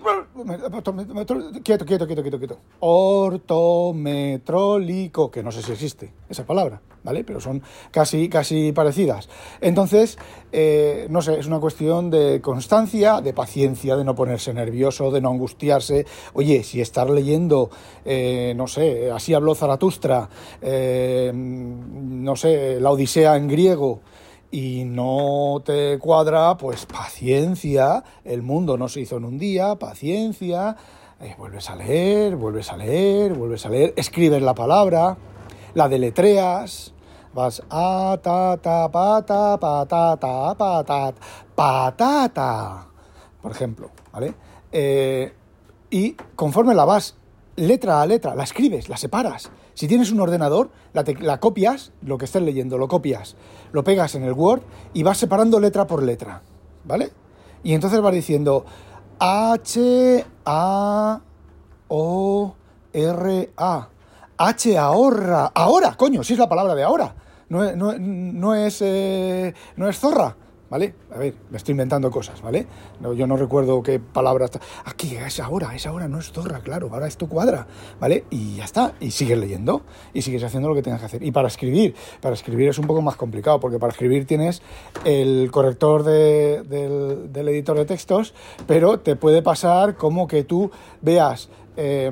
Quieto, 1.63 1.86
quieto, 1.86 2.06
quieto, 2.08 2.21
quieto, 2.21 2.39
quieto. 2.39 2.58
Ortometrólico, 2.80 5.30
que 5.30 5.43
no 5.43 5.52
sé 5.52 5.62
si 5.62 5.73
existe 5.73 6.13
esa 6.30 6.45
palabra, 6.45 6.80
¿vale? 7.04 7.26
Pero 7.26 7.41
son 7.41 7.62
casi, 7.91 8.30
casi 8.30 8.71
parecidas. 8.71 9.28
Entonces, 9.60 10.17
eh, 10.54 11.08
no 11.10 11.21
sé, 11.21 11.38
es 11.38 11.47
una 11.47 11.60
cuestión 11.60 12.10
de 12.12 12.39
constancia, 12.41 13.19
de 13.19 13.34
paciencia, 13.34 13.97
de 13.97 14.06
no 14.06 14.15
ponerse 14.15 14.54
nervioso, 14.54 15.12
de 15.12 15.19
no 15.19 15.32
angustiarse. 15.32 16.06
Oye, 16.34 16.63
si 16.63 16.80
estar 16.80 17.10
leyendo, 17.10 17.69
eh, 18.06 18.54
no 18.56 18.67
sé, 18.67 19.12
así 19.12 19.34
habló 19.34 19.54
Zaratustra, 19.54 20.30
eh, 20.62 21.30
no 21.34 22.38
sé, 22.38 22.80
la 22.80 22.91
Odisea 22.91 23.36
en 23.36 23.49
griego 23.49 23.99
y 24.54 24.86
no 24.86 25.63
te 25.66 25.98
cuadra, 25.98 26.58
pues 26.58 26.86
paciencia, 26.86 28.04
el 28.24 28.44
mundo 28.44 28.78
no 28.78 28.88
se 28.88 29.02
hizo 29.02 29.18
en 29.18 29.26
un 29.26 29.39
día, 29.39 29.74
paciencia, 29.78 30.78
eh, 31.20 31.34
vuelves 31.39 31.72
a 31.72 31.76
leer, 31.76 32.36
vuelves 32.36 32.72
a 32.72 32.78
leer, 32.78 33.34
vuelves 33.34 33.66
a 33.66 33.70
leer, 33.70 33.96
escribes 33.98 34.44
la 34.44 34.54
palabra, 34.54 35.18
la 35.74 35.89
deletreas, 35.89 36.94
vas 37.34 37.63
a 37.72 38.16
ta 38.22 38.56
ta 38.58 38.92
pata 38.92 39.58
patata 39.60 40.56
patat 40.56 41.16
patata, 41.56 42.88
por 43.42 43.52
ejemplo, 43.52 43.89
¿vale? 44.12 44.36
Eh, 44.72 45.34
y 45.89 46.12
conforme 46.36 46.76
la 46.76 46.86
vas 46.86 47.16
letra 47.56 48.04
a 48.04 48.06
letra, 48.06 48.36
la 48.36 48.44
escribes, 48.44 48.88
la 48.88 48.98
separas. 48.98 49.50
Si 49.73 49.88
tienes 49.88 50.12
un 50.12 50.19
ordenador, 50.19 50.69
la, 50.93 51.39
copias, 51.39 51.91
lo 52.01 52.17
que 52.17 52.25
estés 52.25 52.41
leyendo, 52.41 52.77
lo 52.77 52.88
copias, 52.88 53.36
lo 53.71 53.83
pegas 53.83 54.15
en 54.15 54.23
el 54.23 54.33
Word 54.33 54.62
y 54.93 55.03
vas 55.03 55.17
separando 55.17 55.59
letra 55.59 55.88
por 55.88 56.03
letra, 56.03 56.41
¿vale? 56.83 57.12
Y 57.63 57.73
entonces 57.73 57.99
vas 58.01 58.13
diciendo 58.13 58.65
H, 59.19 60.25
A, 60.45 61.21
O, 61.88 62.55
R, 62.93 63.51
A. 63.57 63.89
H 64.38 64.77
ahorra. 64.77 65.51
Ahora, 65.53 65.95
coño, 65.95 66.23
si 66.23 66.33
es 66.33 66.39
la 66.39 66.49
palabra 66.49 66.75
de 66.75 66.83
ahora. 66.83 67.15
No, 67.49 67.71
no, 67.73 68.55
es, 68.55 68.81
eh, 68.81 69.53
no 69.75 69.88
es 69.88 69.99
zorra. 69.99 70.36
¿Vale? 70.73 70.95
A 71.13 71.19
ver, 71.19 71.36
me 71.51 71.57
estoy 71.57 71.73
inventando 71.73 72.09
cosas, 72.09 72.41
¿vale? 72.41 72.65
No, 72.99 73.13
yo 73.13 73.27
no 73.27 73.38
recuerdo 73.38 73.83
qué 73.83 73.99
palabra 73.99 74.45
está. 74.45 74.59
Aquí, 74.86 75.15
es 75.15 75.39
ahora, 75.39 75.75
es 75.75 75.86
ahora, 75.86 76.07
no 76.07 76.17
es 76.17 76.31
zorra, 76.31 76.62
claro, 76.62 76.89
ahora 76.91 77.05
esto 77.05 77.29
cuadra, 77.29 77.67
¿vale? 77.99 78.23
Y 78.31 78.55
ya 78.55 78.63
está, 78.63 78.95
y 78.99 79.12
sigues 79.12 79.38
leyendo, 79.38 79.83
y 80.15 80.23
sigues 80.23 80.43
haciendo 80.43 80.69
lo 80.69 80.73
que 80.73 80.81
tengas 80.81 80.99
que 80.99 81.05
hacer. 81.05 81.21
Y 81.21 81.31
para 81.31 81.47
escribir, 81.47 81.93
para 82.21 82.33
escribir 82.33 82.69
es 82.69 82.79
un 82.79 82.88
poco 82.88 83.03
más 83.03 83.15
complicado, 83.17 83.59
porque 83.59 83.77
para 83.77 83.91
escribir 83.91 84.25
tienes 84.25 84.63
el 85.05 85.51
corrector 85.51 86.01
del, 86.01 87.29
editor 87.31 87.77
de 87.77 87.86
textos, 87.86 88.33
pero 88.65 88.99
te 88.99 89.15
puede 89.15 89.43
pasar 89.43 89.95
como 89.95 90.27
que 90.27 90.43
tú 90.43 90.71
veas 91.03 91.49
eh, 91.77 92.12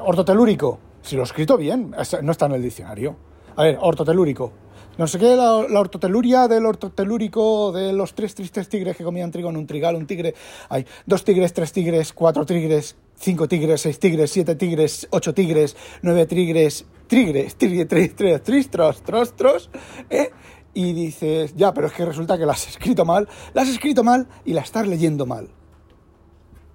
ortotelúrico, 0.00 0.78
si 1.02 1.16
lo 1.16 1.22
he 1.22 1.24
escrito 1.24 1.56
bien, 1.56 1.92
no 2.22 2.30
está 2.30 2.46
en 2.46 2.52
el 2.52 2.62
diccionario. 2.62 3.16
A 3.56 3.64
ver, 3.64 3.78
ortotelúrico, 3.80 4.52
no 5.00 5.06
sé 5.06 5.18
qué, 5.18 5.34
la, 5.34 5.56
ortoteluria 5.56 6.46
del 6.46 6.66
ortotelúrico 6.66 7.72
de 7.72 7.90
los 7.94 8.12
tres 8.12 8.34
tristes 8.34 8.68
tigres 8.68 8.98
que 8.98 9.02
comían 9.02 9.30
trigo 9.30 9.48
en 9.48 9.56
un 9.56 9.66
trigal, 9.66 9.96
un 9.96 10.06
tigre. 10.06 10.34
Hay 10.68 10.84
dos 11.06 11.24
tigres, 11.24 11.54
tres 11.54 11.72
tigres, 11.72 12.12
cuatro 12.12 12.44
tigres, 12.44 12.96
cinco 13.16 13.48
tigres, 13.48 13.80
seis 13.80 13.98
tigres, 13.98 14.30
siete 14.30 14.56
tigres, 14.56 15.08
ocho 15.08 15.32
tigres, 15.32 15.74
nueve 16.02 16.26
tigres, 16.26 16.84
tigres, 17.06 17.56
tigres, 17.56 17.88
tigres, 17.88 18.42
tristros, 18.42 19.02
trostros, 19.02 19.70
¿eh? 20.10 20.32
Y 20.74 20.92
dices, 20.92 21.54
ya, 21.56 21.72
pero 21.72 21.86
es 21.86 21.94
que 21.94 22.04
resulta 22.04 22.36
que 22.36 22.44
la 22.44 22.52
has 22.52 22.68
escrito 22.68 23.06
mal, 23.06 23.26
la 23.54 23.62
has 23.62 23.70
escrito 23.70 24.04
mal 24.04 24.28
y 24.44 24.52
la 24.52 24.60
estás 24.60 24.86
leyendo 24.86 25.24
mal. 25.24 25.48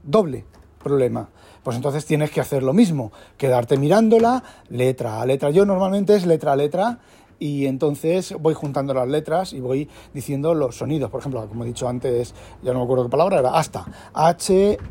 Doble 0.02 0.46
problema. 0.86 1.30
Pues 1.64 1.78
entonces 1.78 2.06
tienes 2.06 2.30
que 2.30 2.42
hacer 2.42 2.62
lo 2.62 2.74
mismo, 2.74 3.12
quedarte 3.38 3.76
mirándola 3.76 4.44
letra 4.70 5.20
a 5.20 5.26
letra. 5.26 5.50
Yo 5.50 5.66
normalmente 5.66 6.16
es 6.16 6.28
letra 6.28 6.54
a 6.54 6.56
letra 6.56 7.00
y 7.40 7.66
entonces 7.66 8.34
voy 8.40 8.54
juntando 8.54 8.94
las 8.94 9.08
letras 9.08 9.54
y 9.54 9.60
voy 9.60 9.90
diciendo 10.14 10.54
los 10.54 10.76
sonidos. 10.78 11.10
Por 11.10 11.20
ejemplo, 11.20 11.48
como 11.48 11.64
he 11.64 11.68
dicho 11.68 11.88
antes, 11.88 12.34
ya 12.62 12.74
no 12.74 12.80
me 12.80 12.86
acuerdo 12.86 13.06
qué 13.06 13.10
palabra 13.10 13.40
era, 13.40 13.50
hasta. 13.52 13.86
H-A-S-T-A. 14.14 14.86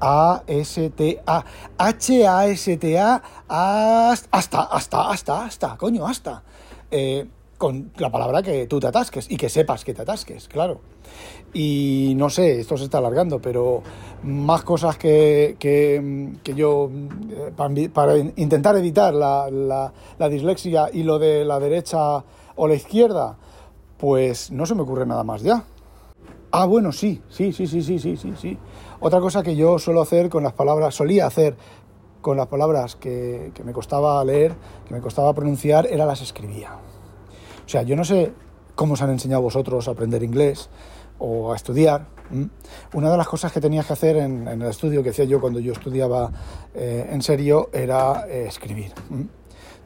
H-A-S-T-A. 1.78 3.22
Hasta, 3.48 4.62
hasta, 4.62 5.02
hasta, 5.10 5.44
hasta, 5.44 5.76
coño, 5.76 6.06
hasta. 6.06 6.42
Eh, 6.90 7.26
con 7.58 7.92
la 7.96 8.10
palabra 8.10 8.42
que 8.42 8.66
tú 8.66 8.80
te 8.80 8.88
atasques 8.88 9.30
y 9.30 9.36
que 9.36 9.48
sepas 9.48 9.84
que 9.84 9.94
te 9.94 10.02
atasques, 10.02 10.48
claro. 10.48 10.80
Y 11.54 12.14
no 12.16 12.30
sé, 12.30 12.60
esto 12.60 12.76
se 12.76 12.84
está 12.84 12.98
alargando, 12.98 13.40
pero 13.40 13.80
más 14.24 14.62
cosas 14.62 14.98
que, 14.98 15.56
que, 15.58 16.54
yo, 16.54 16.90
eh, 17.30 17.52
para, 17.54 18.18
intentar 18.18 18.76
evitar 18.76 19.14
la, 19.14 19.48
la, 19.50 20.28
dislexia 20.28 20.88
y 20.92 21.04
lo 21.04 21.20
de 21.20 21.44
la 21.44 21.60
derecha 21.60 22.24
o 22.56 22.66
la 22.66 22.74
izquierda, 22.74 23.36
pues 23.98 24.50
no 24.50 24.66
se 24.66 24.74
me 24.74 24.82
ocurre 24.82 25.06
nada 25.06 25.22
más 25.22 25.42
ya. 25.42 25.64
Ah, 26.50 26.66
bueno, 26.66 26.90
sí, 26.90 27.22
sí, 27.28 27.52
sí, 27.52 27.68
sí, 27.68 27.82
sí, 27.82 28.00
sí, 28.00 28.16
sí, 28.16 28.32
sí. 28.36 28.58
Otra 28.98 29.20
cosa 29.20 29.42
que 29.44 29.54
yo 29.54 29.78
suelo 29.78 30.02
hacer 30.02 30.28
con 30.28 30.42
las 30.42 30.54
palabras, 30.54 30.94
solía 30.94 31.26
hacer 31.26 31.56
con 32.20 32.36
las 32.36 32.48
palabras 32.48 32.96
que, 32.96 33.52
que 33.54 33.62
me 33.62 33.72
costaba 33.72 34.24
leer, 34.24 34.54
que 34.88 34.94
me 34.94 35.00
costaba 35.00 35.32
pronunciar, 35.34 35.86
era 35.86 36.04
las 36.04 36.20
escribía. 36.20 36.72
O 37.64 37.68
sea, 37.68 37.82
yo 37.82 37.94
no 37.94 38.04
sé 38.04 38.32
cómo 38.74 38.94
os 38.94 39.02
han 39.02 39.10
enseñado 39.10 39.42
vosotros 39.42 39.88
a 39.88 39.92
aprender 39.92 40.22
inglés 40.22 40.68
o 41.18 41.52
a 41.52 41.56
estudiar. 41.56 42.06
Una 42.92 43.10
de 43.10 43.16
las 43.16 43.28
cosas 43.28 43.52
que 43.52 43.60
tenías 43.60 43.86
que 43.86 43.92
hacer 43.92 44.16
en, 44.16 44.48
el 44.48 44.62
estudio 44.62 45.02
que 45.02 45.10
hacía 45.10 45.24
yo 45.24 45.40
cuando 45.40 45.60
yo 45.60 45.72
estudiaba 45.72 46.30
eh, 46.74 47.08
en 47.10 47.22
serio 47.22 47.70
era 47.72 48.26
eh, 48.28 48.46
escribir. 48.48 48.92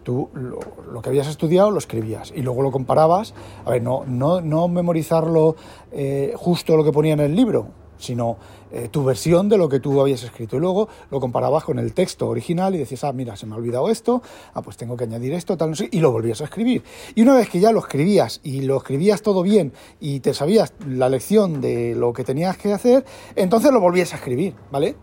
Tú 0.02 0.30
lo, 0.32 1.02
que 1.02 1.10
habías 1.10 1.26
estudiado 1.26 1.70
lo 1.70 1.78
escribías 1.78 2.32
y 2.34 2.40
luego 2.40 2.62
lo 2.62 2.70
comparabas. 2.70 3.34
A 3.66 3.70
ver, 3.70 3.82
no, 3.82 4.04
no, 4.06 4.40
no 4.40 4.68
memorizarlo 4.68 5.56
eh, 5.92 6.32
justo 6.36 6.76
lo 6.76 6.84
que 6.84 6.92
ponía 6.92 7.12
en 7.12 7.20
el 7.20 7.34
libro, 7.36 7.68
sino 7.98 8.36
eh, 8.70 8.88
tu 8.90 9.04
versión 9.04 9.48
de 9.48 9.58
lo 9.58 9.68
que 9.68 9.80
tú 9.80 10.00
habías 10.00 10.22
escrito. 10.22 10.56
Y 10.56 10.60
luego 10.60 10.88
lo 11.10 11.20
comparabas 11.20 11.64
con 11.64 11.78
el 11.78 11.92
texto 11.94 12.28
original 12.28 12.74
y 12.74 12.78
decías, 12.78 13.04
ah, 13.04 13.12
mira, 13.12 13.36
se 13.36 13.46
me 13.46 13.54
ha 13.54 13.58
olvidado 13.58 13.88
esto, 13.88 14.22
ah, 14.54 14.62
pues 14.62 14.76
tengo 14.76 14.96
que 14.96 15.04
añadir 15.04 15.32
esto, 15.32 15.56
tal, 15.56 15.70
no 15.70 15.76
sé, 15.76 15.88
y 15.90 16.00
lo 16.00 16.12
volvías 16.12 16.40
a 16.40 16.44
escribir. 16.44 16.82
Y 17.14 17.22
una 17.22 17.34
vez 17.34 17.48
que 17.48 17.60
ya 17.60 17.72
lo 17.72 17.80
escribías 17.80 18.40
y 18.42 18.62
lo 18.62 18.76
escribías 18.76 19.22
todo 19.22 19.42
bien 19.42 19.72
y 20.00 20.20
te 20.20 20.34
sabías 20.34 20.72
la 20.86 21.08
lección 21.08 21.60
de 21.60 21.94
lo 21.94 22.12
que 22.12 22.24
tenías 22.24 22.56
que 22.56 22.72
hacer, 22.72 23.04
entonces 23.36 23.72
lo 23.72 23.80
volvías 23.80 24.12
a 24.12 24.16
escribir, 24.16 24.54
¿vale? 24.70 24.96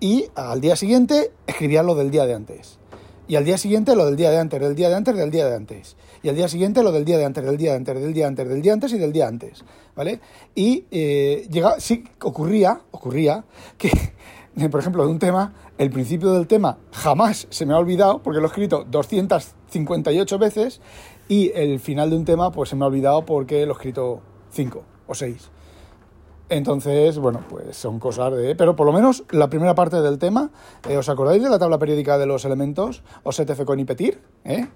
Y 0.00 0.26
al 0.34 0.60
día 0.60 0.76
siguiente 0.76 1.32
escribías 1.46 1.84
lo 1.84 1.94
del 1.94 2.10
día 2.10 2.26
de 2.26 2.34
antes. 2.34 2.78
Y 3.28 3.36
al 3.36 3.44
día 3.44 3.56
siguiente 3.56 3.94
lo 3.94 4.04
del 4.04 4.16
día 4.16 4.30
de 4.30 4.38
antes, 4.38 4.60
del 4.60 4.74
día 4.74 4.88
de 4.88 4.96
antes, 4.96 5.16
del 5.16 5.30
día 5.30 5.46
de 5.46 5.54
antes. 5.54 5.96
Y 6.22 6.28
al 6.28 6.36
día 6.36 6.48
siguiente 6.48 6.82
lo 6.82 6.92
del 6.92 7.04
día 7.04 7.18
de 7.18 7.24
antes, 7.24 7.44
del 7.44 7.56
día 7.56 7.70
de 7.70 7.76
antes, 7.76 8.00
del 8.00 8.12
día 8.12 8.24
de 8.24 8.28
antes, 8.28 8.48
del 8.48 8.62
día 8.62 8.72
antes 8.72 8.92
y 8.92 8.98
del 8.98 9.12
día 9.12 9.28
antes. 9.28 9.64
¿Vale? 9.96 10.20
Y 10.54 10.84
eh, 10.90 11.46
llega, 11.50 11.80
sí, 11.80 12.04
ocurría, 12.22 12.80
ocurría 12.92 13.44
que, 13.76 13.90
por 14.70 14.80
ejemplo, 14.80 15.04
de 15.04 15.10
un 15.10 15.18
tema, 15.18 15.52
el 15.78 15.90
principio 15.90 16.32
del 16.32 16.46
tema 16.46 16.78
jamás 16.92 17.46
se 17.50 17.66
me 17.66 17.74
ha 17.74 17.78
olvidado, 17.78 18.22
porque 18.22 18.38
lo 18.38 18.46
he 18.46 18.48
escrito 18.48 18.84
258 18.88 20.38
veces, 20.38 20.80
y 21.28 21.50
el 21.54 21.80
final 21.80 22.10
de 22.10 22.16
un 22.16 22.24
tema, 22.24 22.50
pues 22.52 22.70
se 22.70 22.76
me 22.76 22.84
ha 22.84 22.88
olvidado 22.88 23.24
porque 23.24 23.64
lo 23.66 23.72
he 23.72 23.76
escrito 23.76 24.20
5 24.50 24.82
o 25.06 25.14
6. 25.14 25.50
Entonces, 26.48 27.18
bueno, 27.18 27.40
pues 27.48 27.76
son 27.76 27.98
cosas 27.98 28.36
de... 28.36 28.54
Pero 28.54 28.76
por 28.76 28.86
lo 28.86 28.92
menos 28.92 29.24
la 29.30 29.48
primera 29.48 29.74
parte 29.74 30.02
del 30.02 30.18
tema, 30.18 30.50
eh, 30.86 30.98
¿os 30.98 31.08
acordáis 31.08 31.42
de 31.42 31.48
la 31.48 31.58
tabla 31.58 31.78
periódica 31.78 32.18
de 32.18 32.26
los 32.26 32.44
elementos? 32.44 33.02
O 33.22 33.32
se 33.32 33.46
con 33.64 33.80
y 33.80 33.86
petir, 33.86 34.20
¿eh? 34.44 34.68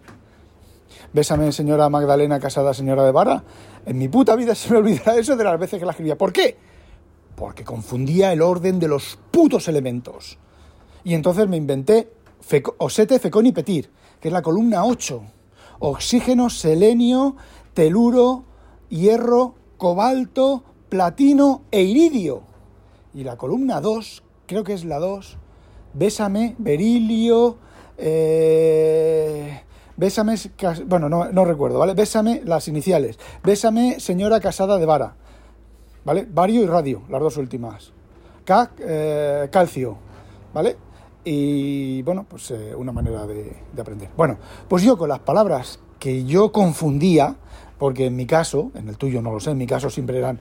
Bésame, 1.12 1.52
señora 1.52 1.88
Magdalena 1.88 2.40
Casada, 2.40 2.74
señora 2.74 3.04
de 3.04 3.12
Vara. 3.12 3.44
En 3.84 3.98
mi 3.98 4.08
puta 4.08 4.36
vida 4.36 4.54
se 4.56 4.70
me 4.70 4.78
olvidará 4.78 5.16
eso 5.16 5.36
de 5.36 5.44
las 5.44 5.58
veces 5.58 5.78
que 5.78 5.86
la 5.86 5.92
escribía. 5.92 6.18
¿Por 6.18 6.32
qué? 6.32 6.56
Porque 7.34 7.64
confundía 7.64 8.32
el 8.32 8.42
orden 8.42 8.78
de 8.78 8.88
los 8.88 9.18
putos 9.30 9.68
elementos. 9.68 10.38
Y 11.04 11.14
entonces 11.14 11.48
me 11.48 11.56
inventé 11.56 12.10
Osete, 12.78 13.18
Fecón 13.18 13.46
y 13.46 13.52
Petir, 13.52 13.90
que 14.20 14.28
es 14.28 14.32
la 14.32 14.42
columna 14.42 14.84
8. 14.84 15.22
Oxígeno, 15.78 16.48
selenio, 16.48 17.36
teluro, 17.74 18.44
hierro, 18.88 19.54
cobalto, 19.76 20.64
platino 20.88 21.62
e 21.70 21.82
iridio. 21.82 22.42
Y 23.14 23.24
la 23.24 23.36
columna 23.36 23.80
2, 23.80 24.22
creo 24.46 24.64
que 24.64 24.74
es 24.74 24.84
la 24.84 24.98
2, 24.98 25.36
bésame, 25.94 26.54
berilio, 26.58 27.58
eh, 27.98 29.62
bésame, 29.96 30.36
bueno, 30.86 31.08
no, 31.08 31.44
recuerdo, 31.44 31.78
¿vale? 31.78 31.94
Bésame 31.94 32.42
las 32.44 32.68
iniciales, 32.68 33.18
bésame 33.42 34.00
señora 34.00 34.40
casada 34.40 34.78
de 34.78 34.86
vara, 34.86 35.14
¿vale? 36.04 36.26
Vario 36.30 36.62
y 36.62 36.66
radio, 36.66 37.02
las 37.08 37.20
dos 37.20 37.36
últimas. 37.36 37.92
Eh, 38.78 39.48
calcio, 39.50 39.98
¿vale? 40.54 40.76
Y 41.24 42.02
bueno, 42.02 42.24
pues 42.28 42.50
eh, 42.52 42.74
una 42.76 42.92
manera 42.92 43.26
de, 43.26 43.56
de 43.72 43.82
aprender. 43.82 44.10
Bueno, 44.16 44.38
pues 44.68 44.84
yo 44.84 44.96
con 44.96 45.08
las 45.08 45.18
palabras 45.18 45.80
que 45.98 46.24
yo 46.24 46.52
confundía, 46.52 47.36
porque 47.78 48.06
en 48.06 48.14
mi 48.14 48.26
caso, 48.26 48.70
en 48.74 48.88
el 48.88 48.96
tuyo 48.96 49.20
no 49.20 49.32
lo 49.32 49.40
sé, 49.40 49.50
en 49.50 49.58
mi 49.58 49.66
caso 49.66 49.90
siempre 49.90 50.18
eran 50.18 50.38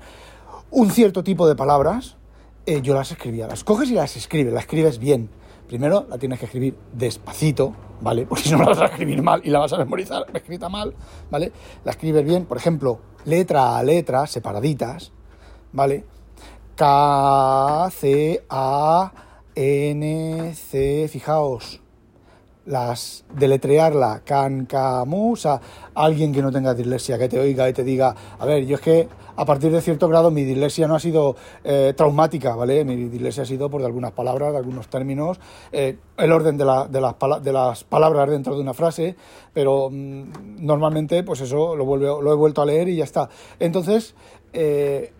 un 0.69 0.91
cierto 0.91 1.23
tipo 1.23 1.47
de 1.47 1.55
palabras, 1.55 2.17
eh, 2.65 2.81
yo 2.81 2.93
las 2.93 3.11
escribía. 3.11 3.47
Las 3.47 3.63
coges 3.63 3.89
y 3.89 3.93
las 3.93 4.15
escribes, 4.17 4.53
las 4.53 4.63
escribes 4.63 4.99
bien. 4.99 5.29
Primero 5.67 6.05
la 6.09 6.17
tienes 6.17 6.39
que 6.39 6.45
escribir 6.45 6.75
despacito, 6.93 7.73
¿vale? 8.01 8.25
Porque 8.29 8.43
si 8.43 8.51
no 8.51 8.59
la 8.59 8.65
vas 8.65 8.81
a 8.81 8.85
escribir 8.85 9.21
mal 9.21 9.41
y 9.43 9.49
la 9.49 9.59
vas 9.59 9.73
a 9.73 9.77
memorizar 9.77 10.25
escrita 10.33 10.69
mal, 10.69 10.93
¿vale? 11.31 11.51
La 11.83 11.91
escribes 11.91 12.25
bien, 12.25 12.45
por 12.45 12.57
ejemplo, 12.57 12.99
letra 13.25 13.77
a 13.77 13.83
letra, 13.83 14.27
separaditas, 14.27 15.11
¿vale? 15.71 16.05
K, 16.75 17.89
C, 17.91 18.43
A, 18.49 19.11
N, 19.55 20.53
C, 20.53 21.07
fijaos, 21.09 21.81
las 22.65 23.23
deletrearla, 23.33 24.21
cancamusa, 24.25 25.61
alguien 25.93 26.33
que 26.33 26.41
no 26.41 26.51
tenga 26.51 26.73
dislexia, 26.73 27.17
que 27.17 27.29
te 27.29 27.39
oiga 27.39 27.69
y 27.69 27.73
te 27.73 27.83
diga, 27.83 28.15
a 28.37 28.45
ver, 28.45 28.65
yo 28.65 28.75
es 28.75 28.81
que 28.81 29.07
a 29.35 29.45
partir 29.45 29.71
de 29.71 29.81
cierto 29.81 30.07
grado 30.07 30.31
mi 30.31 30.43
dislexia 30.43 30.87
no 30.87 30.95
ha 30.95 30.99
sido 30.99 31.35
eh, 31.63 31.93
traumática, 31.95 32.55
¿vale? 32.55 32.85
Mi 32.85 32.95
dislexia 32.95 33.43
ha 33.43 33.45
sido 33.45 33.69
por 33.69 33.83
algunas 33.83 34.11
palabras, 34.11 34.55
algunos 34.55 34.87
términos, 34.87 35.39
eh, 35.71 35.97
el 36.17 36.31
orden 36.31 36.57
de, 36.57 36.65
las 36.65 37.83
palabras 37.83 38.29
dentro 38.29 38.55
de 38.55 38.61
una 38.61 38.73
frase, 38.73 39.15
pero 39.53 39.89
mm, 39.91 40.65
normalmente 40.65 41.23
pues 41.23 41.41
eso 41.41 41.75
lo, 41.75 41.85
vuelvo, 41.85 42.21
lo 42.21 42.31
he 42.31 42.35
vuelto 42.35 42.61
a 42.61 42.65
leer 42.65 42.89
y 42.89 42.97
ya 42.97 43.03
está. 43.03 43.29
Entonces, 43.59 44.15
eh, 44.53 45.11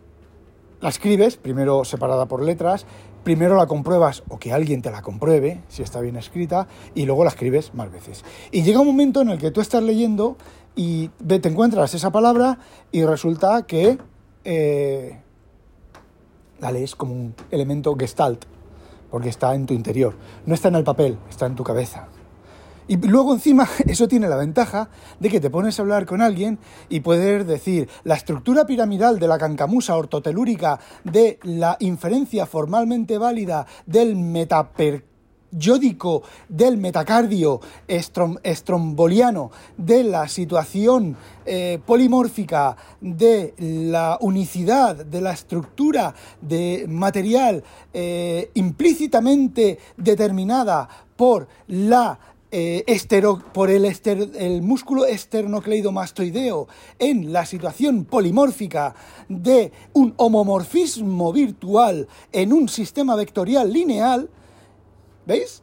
la 0.81 0.89
escribes, 0.89 1.37
primero 1.37 1.83
separada 1.83 2.25
por 2.27 2.43
letras, 2.43 2.85
primero 3.23 3.55
la 3.55 3.65
compruebas 3.65 4.23
o 4.29 4.37
que 4.37 4.53
alguien 4.53 4.81
te 4.81 4.91
la 4.91 5.01
compruebe, 5.01 5.61
si 5.67 5.81
está 5.81 5.99
bien 5.99 6.15
escrita, 6.15 6.67
y 6.93 7.05
luego 7.05 7.23
la 7.23 7.31
escribes 7.31 7.73
más 7.73 7.91
veces. 7.91 8.23
Y 8.51 8.61
llega 8.61 8.79
un 8.79 8.87
momento 8.87 9.21
en 9.21 9.29
el 9.29 9.39
que 9.39 9.51
tú 9.51 9.61
estás 9.61 9.81
leyendo 9.83 10.37
y 10.75 11.07
te 11.07 11.47
encuentras 11.47 11.93
esa 11.93 12.11
palabra 12.11 12.59
y 12.91 13.05
resulta 13.05 13.65
que 13.65 13.97
eh, 14.43 15.21
la 16.59 16.71
lees 16.71 16.95
como 16.95 17.13
un 17.13 17.35
elemento 17.51 17.95
gestalt, 17.95 18.45
porque 19.09 19.29
está 19.29 19.55
en 19.55 19.65
tu 19.65 19.73
interior. 19.73 20.15
No 20.45 20.53
está 20.53 20.67
en 20.67 20.75
el 20.75 20.83
papel, 20.83 21.17
está 21.29 21.45
en 21.45 21.55
tu 21.55 21.63
cabeza. 21.63 22.07
Y 22.87 22.97
luego 22.97 23.33
encima 23.33 23.67
eso 23.87 24.07
tiene 24.07 24.27
la 24.27 24.35
ventaja 24.35 24.89
de 25.19 25.29
que 25.29 25.39
te 25.39 25.49
pones 25.49 25.79
a 25.79 25.81
hablar 25.81 26.05
con 26.05 26.21
alguien 26.21 26.59
y 26.89 26.99
puedes 26.99 27.47
decir 27.47 27.89
la 28.03 28.15
estructura 28.15 28.65
piramidal 28.65 29.19
de 29.19 29.27
la 29.27 29.37
cancamusa 29.37 29.95
ortotelúrica 29.95 30.79
de 31.03 31.39
la 31.43 31.77
inferencia 31.79 32.45
formalmente 32.45 33.17
válida 33.17 33.65
del 33.85 34.15
metaperiódico 35.55 36.23
del 36.49 36.77
metacardio 36.77 37.61
estromboliano, 37.87 39.51
de 39.77 40.03
la 40.03 40.27
situación 40.27 41.15
eh, 41.45 41.79
polimórfica, 41.85 42.75
de 42.99 43.53
la 43.57 44.17
unicidad, 44.21 45.05
de 45.05 45.21
la 45.21 45.31
estructura 45.31 46.13
de 46.41 46.85
material 46.89 47.63
eh, 47.93 48.51
implícitamente 48.55 49.79
determinada 49.97 50.87
por 51.15 51.47
la 51.67 52.19
eh, 52.51 52.85
por 53.53 53.69
el, 53.69 53.85
el 53.85 54.61
músculo 54.61 55.05
esternocleidomastoideo 55.05 56.67
en 56.99 57.33
la 57.33 57.45
situación 57.45 58.05
polimórfica 58.05 58.95
de 59.27 59.73
un 59.91 60.13
homomorfismo 60.15 61.33
virtual 61.33 62.07
en 62.31 62.53
un 62.53 62.69
sistema 62.69 63.15
vectorial 63.15 63.73
lineal, 63.73 64.29
¿veis? 65.25 65.61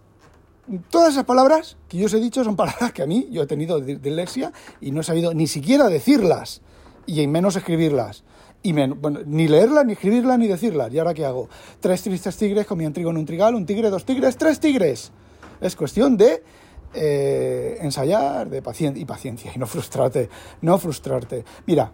Todas 0.90 1.12
esas 1.12 1.25
palabras 1.25 1.77
que 1.88 1.98
yo 1.98 2.07
os 2.07 2.14
he 2.14 2.20
dicho 2.20 2.44
son 2.44 2.57
palabras 2.57 2.92
que 2.92 3.03
a 3.03 3.07
mí 3.07 3.29
yo 3.31 3.42
he 3.42 3.46
tenido 3.46 3.81
dislexia 3.81 4.53
y 4.81 4.92
no 4.92 5.01
he 5.01 5.05
sabido 5.05 5.35
ni 5.35 5.46
siquiera 5.46 5.88
decirlas 5.88 6.62
y 7.07 7.27
menos 7.27 7.57
escribirlas. 7.57 8.25
Y 8.64 8.72
ni 8.72 9.48
leerlas, 9.48 9.85
ni 9.85 9.94
escribirlas, 9.94 10.38
ni 10.38 10.46
decirlas. 10.46 10.92
¿Y 10.94 10.98
ahora 11.01 11.14
qué 11.14 11.25
hago? 11.25 11.48
Tres 11.81 12.03
tristes 12.03 12.37
tigres 12.37 12.64
comían 12.64 12.92
trigo 12.92 13.11
en 13.11 13.16
un 13.16 13.27
trigal, 13.27 13.57
un 13.57 13.66
tigre, 13.66 13.90
dos 13.90 14.05
tigres, 14.05 14.37
tres 14.37 14.61
tigres. 14.61 15.11
Es 15.61 15.75
cuestión 15.75 16.16
de 16.16 16.44
eh, 16.94 17.79
ensayar 17.81 18.48
de 18.48 18.62
paciencia 18.62 19.03
y 19.03 19.05
paciencia 19.05 19.51
y 19.55 19.59
no 19.59 19.66
frustrarte, 19.66 20.29
no 20.61 20.79
frustrarte. 20.79 21.44
Mira, 21.66 21.92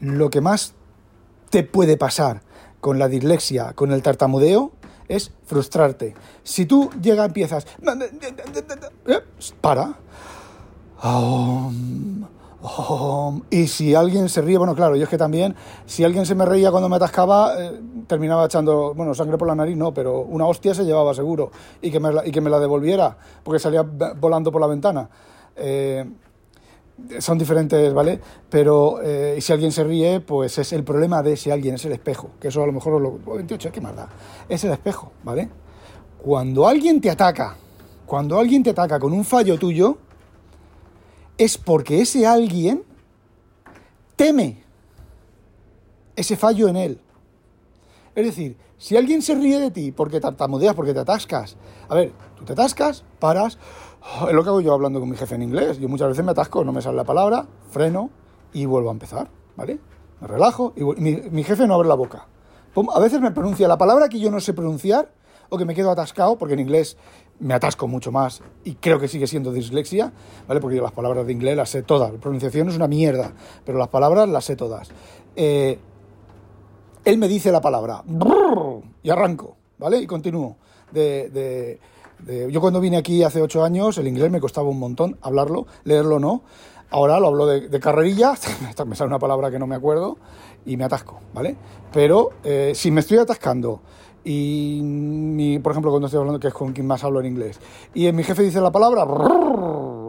lo 0.00 0.28
que 0.28 0.42
más 0.42 0.74
te 1.48 1.62
puede 1.62 1.96
pasar 1.96 2.42
con 2.80 2.98
la 2.98 3.08
dislexia, 3.08 3.72
con 3.72 3.92
el 3.92 4.02
tartamudeo, 4.02 4.72
es 5.16 5.30
frustrarte. 5.44 6.14
Si 6.42 6.66
tú 6.66 6.90
llegas, 7.00 7.26
empiezas, 7.26 7.66
eh, 9.06 9.20
para, 9.60 9.98
y 13.50 13.66
si 13.66 13.94
alguien 13.94 14.28
se 14.28 14.40
ríe, 14.40 14.56
bueno, 14.56 14.74
claro, 14.74 14.94
yo 14.94 15.02
es 15.04 15.08
que 15.08 15.18
también, 15.18 15.56
si 15.84 16.04
alguien 16.04 16.24
se 16.24 16.34
me 16.34 16.46
reía 16.46 16.70
cuando 16.70 16.88
me 16.88 16.96
atascaba, 16.96 17.54
eh, 17.58 17.80
terminaba 18.06 18.46
echando, 18.46 18.94
bueno, 18.94 19.14
sangre 19.14 19.36
por 19.36 19.48
la 19.48 19.54
nariz, 19.56 19.76
no, 19.76 19.92
pero 19.92 20.20
una 20.20 20.46
hostia 20.46 20.72
se 20.72 20.84
llevaba 20.84 21.12
seguro 21.12 21.50
y 21.80 21.90
que 21.90 21.98
me 21.98 22.12
la, 22.12 22.26
y 22.26 22.30
que 22.30 22.40
me 22.40 22.50
la 22.50 22.60
devolviera, 22.60 23.16
porque 23.42 23.58
salía 23.58 23.82
volando 23.82 24.52
por 24.52 24.60
la 24.60 24.68
ventana. 24.68 25.10
Eh, 25.56 26.08
son 27.18 27.38
diferentes, 27.38 27.92
¿vale? 27.92 28.20
Pero 28.48 29.00
eh, 29.02 29.38
si 29.40 29.52
alguien 29.52 29.72
se 29.72 29.84
ríe, 29.84 30.20
pues 30.20 30.58
es 30.58 30.72
el 30.72 30.84
problema 30.84 31.22
de 31.22 31.36
si 31.36 31.50
alguien 31.50 31.74
es 31.74 31.84
el 31.84 31.92
espejo, 31.92 32.30
que 32.40 32.48
eso 32.48 32.62
a 32.62 32.66
lo 32.66 32.72
mejor 32.72 33.00
lo 33.00 33.18
28, 33.34 33.72
¿qué 33.72 33.80
más 33.80 33.96
da? 33.96 34.08
Es 34.48 34.64
el 34.64 34.72
espejo, 34.72 35.12
¿vale? 35.24 35.48
Cuando 36.22 36.68
alguien 36.68 37.00
te 37.00 37.10
ataca, 37.10 37.56
cuando 38.06 38.38
alguien 38.38 38.62
te 38.62 38.70
ataca 38.70 39.00
con 39.00 39.12
un 39.12 39.24
fallo 39.24 39.58
tuyo, 39.58 39.98
es 41.38 41.58
porque 41.58 42.00
ese 42.00 42.26
alguien 42.26 42.84
teme 44.16 44.62
ese 46.14 46.36
fallo 46.36 46.68
en 46.68 46.76
él. 46.76 47.00
Es 48.14 48.26
decir, 48.26 48.56
si 48.76 48.96
alguien 48.96 49.22
se 49.22 49.34
ríe 49.34 49.58
de 49.58 49.70
ti 49.70 49.92
porque 49.92 50.20
tartamudeas, 50.20 50.74
porque 50.74 50.92
te 50.92 51.00
atascas, 51.00 51.56
a 51.88 51.94
ver, 51.94 52.12
tú 52.36 52.44
te 52.44 52.52
atascas, 52.52 53.04
paras, 53.18 53.58
es 54.28 54.32
lo 54.32 54.42
que 54.42 54.48
hago 54.48 54.60
yo 54.60 54.72
hablando 54.72 55.00
con 55.00 55.10
mi 55.10 55.16
jefe 55.16 55.34
en 55.34 55.42
inglés. 55.42 55.78
Yo 55.78 55.88
muchas 55.88 56.08
veces 56.08 56.24
me 56.24 56.32
atasco, 56.32 56.64
no 56.64 56.72
me 56.72 56.82
sale 56.82 56.96
la 56.96 57.04
palabra, 57.04 57.46
freno 57.70 58.10
y 58.52 58.66
vuelvo 58.66 58.90
a 58.90 58.92
empezar, 58.92 59.28
¿vale? 59.56 59.78
Me 60.20 60.28
relajo 60.28 60.72
y 60.76 60.84
mi, 61.00 61.16
mi 61.30 61.44
jefe 61.44 61.66
no 61.66 61.74
abre 61.74 61.88
la 61.88 61.94
boca. 61.94 62.26
A 62.94 63.00
veces 63.00 63.20
me 63.20 63.30
pronuncia 63.30 63.68
la 63.68 63.78
palabra 63.78 64.08
que 64.08 64.18
yo 64.18 64.30
no 64.30 64.40
sé 64.40 64.54
pronunciar 64.54 65.12
o 65.50 65.58
que 65.58 65.66
me 65.66 65.74
quedo 65.74 65.90
atascado, 65.90 66.38
porque 66.38 66.54
en 66.54 66.60
inglés 66.60 66.96
me 67.38 67.54
atasco 67.54 67.86
mucho 67.86 68.10
más 68.10 68.40
y 68.64 68.76
creo 68.76 68.98
que 68.98 69.08
sigue 69.08 69.26
siendo 69.26 69.52
dislexia, 69.52 70.12
¿vale? 70.48 70.60
Porque 70.60 70.76
yo 70.76 70.82
las 70.82 70.92
palabras 70.92 71.26
de 71.26 71.32
inglés 71.32 71.56
las 71.56 71.70
sé 71.70 71.82
todas. 71.82 72.12
La 72.12 72.18
pronunciación 72.18 72.68
es 72.70 72.76
una 72.76 72.88
mierda, 72.88 73.32
pero 73.64 73.78
las 73.78 73.88
palabras 73.88 74.28
las 74.28 74.44
sé 74.44 74.56
todas. 74.56 74.90
Eh, 75.36 75.78
él 77.04 77.18
me 77.18 77.28
dice 77.28 77.52
la 77.52 77.60
palabra 77.60 78.02
y 79.02 79.10
arranco, 79.10 79.56
¿vale? 79.78 79.98
Y 79.98 80.06
continúo. 80.06 80.56
De, 80.92 81.80
yo 82.50 82.60
cuando 82.60 82.80
vine 82.80 82.96
aquí 82.96 83.22
hace 83.22 83.42
ocho 83.42 83.64
años, 83.64 83.98
el 83.98 84.06
inglés 84.06 84.30
me 84.30 84.40
costaba 84.40 84.68
un 84.68 84.78
montón 84.78 85.18
hablarlo, 85.22 85.66
leerlo 85.84 86.18
no. 86.18 86.42
Ahora 86.90 87.18
lo 87.18 87.28
hablo 87.28 87.46
de, 87.46 87.80
carrerilla, 87.80 88.34
me 88.86 88.94
sale 88.94 89.08
una 89.08 89.18
palabra 89.18 89.50
que 89.50 89.58
no 89.58 89.66
me 89.66 89.74
acuerdo 89.74 90.18
y 90.66 90.76
me 90.76 90.84
atasco, 90.84 91.20
¿vale? 91.32 91.56
Pero 91.92 92.30
eh, 92.44 92.72
si 92.74 92.90
me 92.90 93.00
estoy 93.00 93.18
atascando 93.18 93.80
y, 94.24 95.58
por 95.60 95.72
ejemplo, 95.72 95.90
cuando 95.90 96.06
estoy 96.06 96.20
hablando, 96.20 96.38
que 96.38 96.48
es 96.48 96.54
con 96.54 96.72
quien 96.72 96.86
más 96.86 97.02
hablo 97.02 97.20
en 97.20 97.26
inglés, 97.26 97.58
y 97.94 98.10
mi 98.12 98.22
jefe 98.22 98.42
dice 98.42 98.60
la 98.60 98.70
palabra 98.70 99.06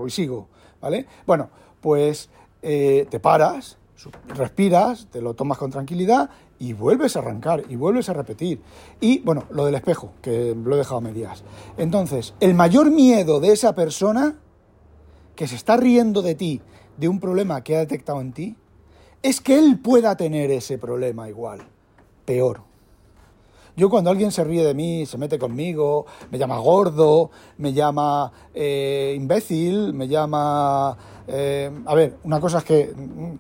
y 0.06 0.10
sigo, 0.12 0.50
¿vale? 0.82 1.08
Bueno, 1.26 1.50
pues 1.82 2.30
eh, 2.62 3.08
te 3.10 3.20
paras, 3.20 3.78
respiras, 4.28 5.08
te 5.10 5.22
lo 5.22 5.34
tomas 5.34 5.58
con 5.58 5.72
tranquilidad 5.72 6.30
y 6.64 6.72
vuelves 6.72 7.18
a 7.18 7.20
arrancar 7.20 7.66
y 7.68 7.76
vuelves 7.76 8.08
a 8.08 8.14
repetir. 8.14 8.62
Y 9.02 9.20
bueno, 9.20 9.44
lo 9.50 9.66
del 9.66 9.76
espejo, 9.76 10.14
que 10.22 10.56
lo 10.56 10.76
he 10.76 10.78
dejado 10.78 11.00
a 11.00 11.02
medias. 11.02 11.44
Entonces, 11.78 12.34
el 12.40 12.54
mayor 12.54 12.90
miedo 12.90 13.42
de 13.42 13.52
esa 13.52 13.76
persona 13.76 14.36
que 15.36 15.46
se 15.46 15.56
está 15.56 15.76
riendo 15.76 16.22
de 16.22 16.36
ti, 16.36 16.62
de 16.96 17.10
un 17.10 17.20
problema 17.20 17.62
que 17.66 17.76
ha 17.76 17.80
detectado 17.80 18.22
en 18.22 18.32
ti, 18.32 18.56
es 19.22 19.42
que 19.42 19.60
él 19.60 19.78
pueda 19.80 20.16
tener 20.16 20.52
ese 20.52 20.78
problema 20.78 21.28
igual, 21.28 21.68
peor. 22.24 22.62
Yo 23.76 23.90
cuando 23.90 24.10
alguien 24.10 24.32
se 24.32 24.46
ríe 24.46 24.64
de 24.64 24.74
mí, 24.74 25.06
se 25.06 25.18
mete 25.18 25.38
conmigo, 25.38 26.06
me 26.32 26.38
llama 26.38 26.60
gordo, 26.60 27.30
me 27.58 27.74
llama 27.74 28.32
eh, 28.54 29.14
imbécil, 29.18 29.94
me 29.94 30.08
llama... 30.08 30.96
Eh, 31.28 31.70
a 31.86 31.96
ver, 31.96 32.18
una 32.24 32.40
cosa 32.40 32.60
es 32.60 32.64
que 32.64 32.94
mm, 32.96 33.34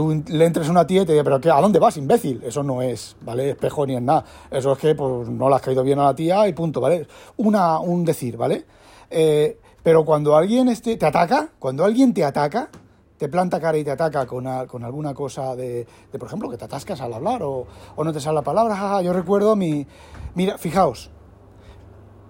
tú 0.00 0.24
le 0.28 0.46
entres 0.46 0.66
a 0.66 0.70
una 0.70 0.86
tía 0.86 1.02
y 1.02 1.04
te 1.04 1.12
diga, 1.12 1.24
pero 1.24 1.38
¿qué, 1.38 1.50
¿a 1.50 1.60
dónde 1.60 1.78
vas, 1.78 1.98
imbécil? 1.98 2.42
Eso 2.42 2.62
no 2.62 2.80
es, 2.80 3.16
¿vale? 3.20 3.50
Espejo 3.50 3.86
ni 3.86 3.96
es 3.96 4.00
nada. 4.02 4.24
Eso 4.50 4.72
es 4.72 4.78
que 4.78 4.94
pues, 4.94 5.28
no 5.28 5.50
le 5.50 5.56
has 5.56 5.60
caído 5.60 5.82
bien 5.82 5.98
a 5.98 6.04
la 6.04 6.14
tía 6.14 6.48
y 6.48 6.54
punto, 6.54 6.80
¿vale? 6.80 7.06
Una, 7.36 7.78
un 7.80 8.02
decir, 8.02 8.38
¿vale? 8.38 8.64
Eh, 9.10 9.58
pero 9.82 10.06
cuando 10.06 10.36
alguien 10.36 10.68
este, 10.68 10.96
te 10.96 11.04
ataca, 11.04 11.50
cuando 11.58 11.84
alguien 11.84 12.14
te 12.14 12.24
ataca, 12.24 12.70
te 13.18 13.28
planta 13.28 13.60
cara 13.60 13.76
y 13.76 13.84
te 13.84 13.90
ataca 13.90 14.24
con, 14.24 14.46
con 14.68 14.84
alguna 14.84 15.12
cosa 15.12 15.54
de, 15.54 15.86
de, 16.10 16.18
por 16.18 16.28
ejemplo, 16.28 16.48
que 16.48 16.56
te 16.56 16.64
atascas 16.64 16.98
al 17.02 17.12
hablar 17.12 17.42
o, 17.42 17.66
o 17.94 18.02
no 18.02 18.10
te 18.10 18.20
sale 18.20 18.36
la 18.36 18.42
palabra. 18.42 19.02
yo 19.02 19.12
recuerdo 19.12 19.54
mi... 19.54 19.86
Mira, 20.34 20.56
fijaos, 20.56 21.10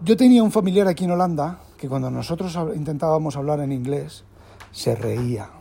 yo 0.02 0.16
tenía 0.16 0.42
un 0.42 0.50
familiar 0.50 0.88
aquí 0.88 1.04
en 1.04 1.12
Holanda 1.12 1.60
que 1.78 1.88
cuando 1.88 2.10
nosotros 2.10 2.58
intentábamos 2.74 3.36
hablar 3.36 3.60
en 3.60 3.70
inglés, 3.70 4.24
se 4.72 4.96
reía. 4.96 5.59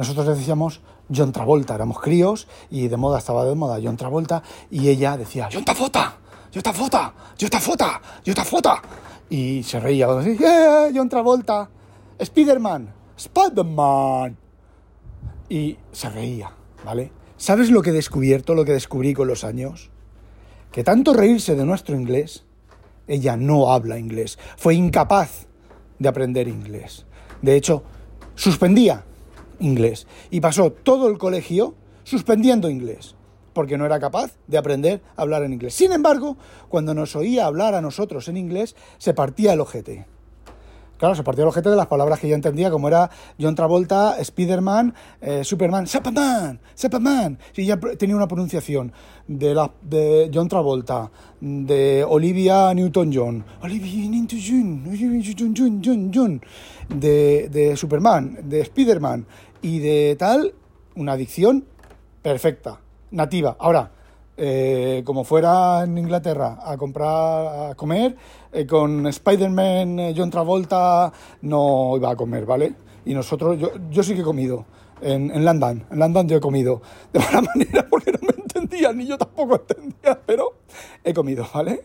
Nosotros 0.00 0.26
decíamos 0.28 0.80
John 1.14 1.30
Travolta, 1.30 1.74
éramos 1.74 2.00
críos 2.00 2.48
y 2.70 2.88
de 2.88 2.96
moda 2.96 3.18
estaba 3.18 3.44
de 3.44 3.54
moda 3.54 3.78
John 3.84 3.98
Travolta 3.98 4.42
y 4.70 4.88
ella 4.88 5.18
decía 5.18 5.50
John 5.52 5.62
Travolta, 5.62 6.16
John 6.54 6.62
Travolta, 6.62 7.12
John 7.38 7.50
Travolta, 7.50 8.00
John 8.24 8.34
Travolta 8.34 8.82
y 9.28 9.62
se 9.62 9.78
reía 9.78 10.06
cuando 10.06 10.24
decía 10.24 10.88
John 10.94 11.10
Travolta, 11.10 11.68
Spiderman, 12.18 12.94
Spider-Man. 13.14 14.38
Y 15.50 15.76
se 15.92 16.08
reía, 16.08 16.50
¿vale? 16.82 17.12
¿Sabes 17.36 17.70
lo 17.70 17.82
que 17.82 17.90
he 17.90 17.92
descubierto, 17.92 18.54
lo 18.54 18.64
que 18.64 18.72
descubrí 18.72 19.12
con 19.12 19.28
los 19.28 19.44
años? 19.44 19.90
Que 20.72 20.82
tanto 20.82 21.12
reírse 21.12 21.56
de 21.56 21.66
nuestro 21.66 21.94
inglés, 21.94 22.46
ella 23.06 23.36
no 23.36 23.70
habla 23.70 23.98
inglés. 23.98 24.38
Fue 24.56 24.74
incapaz 24.74 25.46
de 25.98 26.08
aprender 26.08 26.48
inglés. 26.48 27.04
De 27.42 27.54
hecho, 27.54 27.82
suspendía 28.34 29.04
inglés. 29.60 30.06
Y 30.30 30.40
pasó 30.40 30.72
todo 30.72 31.08
el 31.08 31.18
colegio 31.18 31.74
suspendiendo 32.04 32.68
inglés, 32.68 33.14
porque 33.52 33.78
no 33.78 33.86
era 33.86 34.00
capaz 34.00 34.32
de 34.46 34.58
aprender 34.58 35.02
a 35.16 35.22
hablar 35.22 35.44
en 35.44 35.52
inglés. 35.52 35.74
Sin 35.74 35.92
embargo, 35.92 36.36
cuando 36.68 36.94
nos 36.94 37.14
oía 37.14 37.46
hablar 37.46 37.74
a 37.74 37.80
nosotros 37.80 38.28
en 38.28 38.36
inglés, 38.36 38.74
se 38.98 39.14
partía 39.14 39.52
el 39.52 39.60
ojete. 39.60 40.06
Claro, 41.00 41.14
se 41.14 41.22
partió 41.22 41.44
el 41.44 41.48
objeto 41.48 41.70
de 41.70 41.76
las 41.76 41.86
palabras 41.86 42.20
que 42.20 42.28
yo 42.28 42.34
entendía, 42.34 42.70
como 42.70 42.86
era 42.86 43.08
John 43.40 43.54
Travolta, 43.54 44.22
Spiderman, 44.22 44.94
eh, 45.22 45.42
Superman, 45.44 45.86
Superman, 45.86 46.60
Superman. 46.74 47.38
Y 47.56 47.64
ya 47.64 47.80
tenía 47.80 48.14
una 48.14 48.28
pronunciación 48.28 48.92
de, 49.26 49.54
la, 49.54 49.72
de 49.80 50.30
John 50.30 50.46
Travolta, 50.46 51.10
de 51.40 52.04
Olivia 52.06 52.74
Newton-John, 52.74 53.42
Olivia 53.62 54.10
Newton-John, 54.10 56.42
de, 56.94 57.48
de 57.48 57.76
Superman, 57.78 58.40
de 58.44 58.62
Spiderman 58.66 59.26
y 59.62 59.78
de 59.78 60.16
tal, 60.18 60.54
una 60.94 61.16
dicción 61.16 61.64
perfecta, 62.22 62.80
nativa. 63.10 63.56
Ahora, 63.58 63.90
eh, 64.36 65.02
como 65.04 65.24
fuera 65.24 65.84
en 65.84 65.98
Inglaterra 65.98 66.58
a 66.62 66.76
comprar, 66.76 67.70
a 67.70 67.74
comer, 67.74 68.16
eh, 68.52 68.66
con 68.66 69.06
Spider-Man, 69.06 69.98
eh, 69.98 70.14
John 70.16 70.30
Travolta, 70.30 71.12
no 71.42 71.92
iba 71.96 72.10
a 72.10 72.16
comer, 72.16 72.46
¿vale? 72.46 72.74
Y 73.04 73.14
nosotros, 73.14 73.58
yo, 73.58 73.72
yo 73.90 74.02
sí 74.02 74.14
que 74.14 74.20
he 74.20 74.24
comido. 74.24 74.64
En, 75.02 75.30
en 75.30 75.48
en 75.48 75.98
London 75.98 76.28
yo 76.28 76.36
he 76.36 76.40
comido 76.40 76.82
de 77.10 77.20
mala 77.20 77.40
manera 77.54 77.86
porque 77.88 78.12
no 78.12 78.18
me 78.20 78.34
entendía, 78.42 78.92
ni 78.92 79.06
yo 79.06 79.16
tampoco 79.16 79.54
entendía, 79.54 80.20
pero 80.26 80.56
he 81.02 81.14
comido, 81.14 81.46
¿vale? 81.54 81.84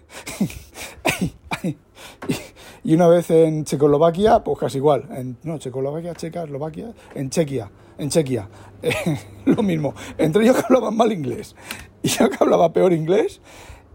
y 2.84 2.94
una 2.94 3.08
vez 3.08 3.30
en 3.32 3.66
Checoslovaquia, 3.66 4.44
pues 4.44 4.58
casi 4.60 4.78
igual. 4.78 5.08
En, 5.12 5.38
no, 5.44 5.58
Checoslovaquia, 5.58 6.14
Checa, 6.16 6.44
Eslovaquia, 6.44 6.94
en 7.14 7.30
Chequia, 7.30 7.70
en 7.98 8.10
Chequia. 8.10 8.48
lo 9.46 9.64
mismo. 9.64 9.94
Entre 10.18 10.44
ellos 10.44 10.58
que 10.58 10.64
hablaban 10.64 10.96
mal 10.96 11.12
inglés 11.12 11.56
y 12.02 12.10
yo 12.10 12.30
que 12.30 12.38
hablaba 12.40 12.72
peor 12.72 12.94
inglés, 12.94 13.42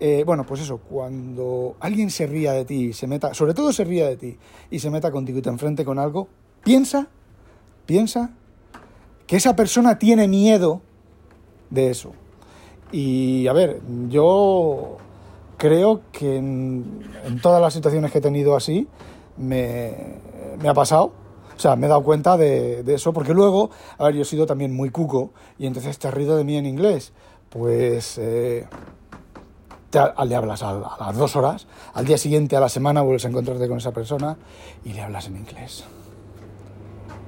eh, 0.01 0.25
bueno, 0.25 0.45
pues 0.45 0.63
eso, 0.63 0.79
cuando 0.79 1.77
alguien 1.79 2.11
se 2.11 2.27
ría 2.27 2.53
de 2.53 2.65
ti, 2.65 2.93
se 2.93 3.07
meta, 3.07 3.35
sobre 3.35 3.53
todo 3.53 3.73
se 3.73 3.85
ría 3.85 4.09
de 4.09 4.17
ti 4.17 4.39
y 4.71 4.79
se 4.79 4.91
meta 4.91 5.11
contigo 5.11 5.39
y 5.39 5.43
te 5.43 5.51
enfrente 5.51 5.85
con 5.85 5.99
algo, 5.99 6.29
piensa, 6.65 7.09
piensa 7.85 8.31
que 9.27 9.37
esa 9.37 9.55
persona 9.55 9.99
tiene 9.99 10.27
miedo 10.27 10.81
de 11.69 11.91
eso. 11.91 12.13
Y 12.93 13.47
a 13.47 13.53
ver, 13.53 13.81
yo 14.09 14.97
creo 15.61 16.01
que 16.11 16.39
en, 16.39 17.39
todas 17.43 17.61
las 17.61 17.75
situaciones 17.75 18.11
que 18.11 18.19
he 18.19 18.23
tenido 18.23 18.57
así 18.57 18.89
me, 19.37 20.17
ha 20.67 20.75
pasado. 20.75 21.13
O 21.55 21.61
sea, 21.61 21.77
me 21.77 21.87
he 21.87 21.89
dado 21.91 22.03
cuenta 22.03 22.39
de, 22.39 22.83
eso, 22.89 23.13
porque 23.13 23.35
luego, 23.35 23.71
a 23.99 24.05
ver, 24.05 24.15
yo 24.15 24.23
he 24.23 24.25
sido 24.25 24.47
también 24.47 24.75
muy 24.75 24.89
cuco 24.89 25.33
y 25.59 25.67
entonces 25.67 25.99
te 25.99 26.09
has 26.09 26.15
rido 26.15 26.39
de 26.39 26.45
mí 26.45 26.57
en 26.57 26.65
inglés 26.65 27.13
pues 27.51 28.17
eh, 28.19 28.67
le 29.93 30.35
hablas 30.35 30.63
a, 30.63 30.97
las 31.01 31.17
dos 31.17 31.37
horas, 31.37 31.67
al 31.93 32.07
día 32.07 32.17
siguiente, 32.17 32.57
a 32.57 32.61
la 32.61 32.69
semana, 32.69 33.03
vuelves 33.03 33.25
a 33.25 33.29
encontrarte 33.29 33.69
con 33.69 33.79
esa 33.79 33.93
persona 33.93 34.39
y 34.85 34.93
le 34.93 35.03
hablas 35.03 35.27
en 35.27 35.37
inglés. 35.37 35.85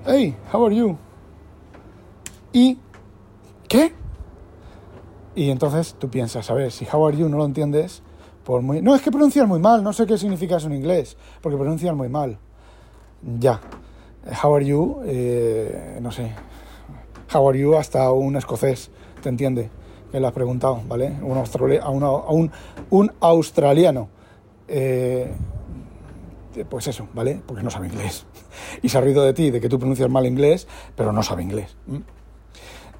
Hey, 0.06 0.36
how 0.52 0.64
are 0.64 0.74
you? 0.74 0.96
¿Y 2.52 2.78
qué? 3.68 3.92
Y 5.34 5.50
entonces 5.50 5.96
tú 5.98 6.08
piensas, 6.08 6.50
a 6.50 6.54
ver, 6.54 6.70
si 6.70 6.86
how 6.90 7.06
are 7.06 7.16
you 7.16 7.28
no 7.28 7.36
lo 7.38 7.44
entiendes, 7.44 8.02
No, 8.82 8.94
es 8.94 9.02
que 9.02 9.10
pronuncias 9.10 9.46
muy 9.46 9.60
mal, 9.60 9.82
no 9.82 9.92
sé 9.92 10.06
qué 10.06 10.18
significa 10.18 10.56
eso 10.56 10.66
en 10.66 10.74
inglés, 10.74 11.16
porque 11.40 11.56
pronuncias 11.56 11.94
muy 11.94 12.08
mal. 12.08 12.38
Ya. 13.38 13.60
How 14.42 14.54
are 14.54 14.64
you, 14.64 15.00
eh, 15.04 15.98
no 16.00 16.10
sé. 16.10 16.32
How 17.32 17.48
are 17.48 17.58
you 17.58 17.76
hasta 17.76 18.10
un 18.10 18.36
escocés, 18.36 18.90
¿te 19.22 19.28
entiende? 19.28 19.70
que 20.12 20.20
le 20.20 20.26
has 20.26 20.32
preguntado, 20.32 20.82
¿vale? 20.86 21.16
Un 21.22 21.38
a, 21.38 21.90
un, 21.90 22.52
un, 22.90 23.12
australiano. 23.20 24.08
Eh, 24.68 25.32
pues 26.68 26.86
eso, 26.86 27.08
¿vale? 27.14 27.40
Porque 27.44 27.62
no 27.62 27.70
sabe 27.70 27.88
inglés. 27.88 28.26
Y 28.82 28.90
se 28.90 28.98
ha 28.98 29.00
rido 29.00 29.24
de 29.24 29.32
ti, 29.32 29.50
de 29.50 29.60
que 29.60 29.68
tú 29.68 29.78
pronuncias 29.78 30.10
mal 30.10 30.26
inglés, 30.26 30.68
pero 30.94 31.10
no 31.10 31.22
sabe 31.22 31.42
inglés. 31.42 31.74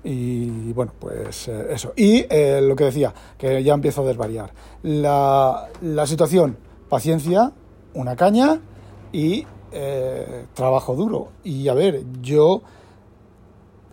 Y 0.04 0.72
bueno, 0.72 0.92
pues 0.98 1.48
eh, 1.48 1.68
eso. 1.70 1.92
Y 1.96 2.24
eh, 2.28 2.60
lo 2.62 2.74
que 2.74 2.84
decía, 2.84 3.12
que 3.38 3.62
ya 3.62 3.74
empiezo 3.74 4.02
a 4.02 4.06
desvariar. 4.06 4.52
La, 4.82 5.68
la 5.80 6.06
situación, 6.06 6.56
paciencia, 6.88 7.52
una 7.94 8.16
caña 8.16 8.60
y 9.12 9.46
trabajo 10.54 10.94
duro. 10.94 11.28
Y 11.44 11.66
a 11.68 11.72
ver, 11.74 12.04
yo 12.20 12.60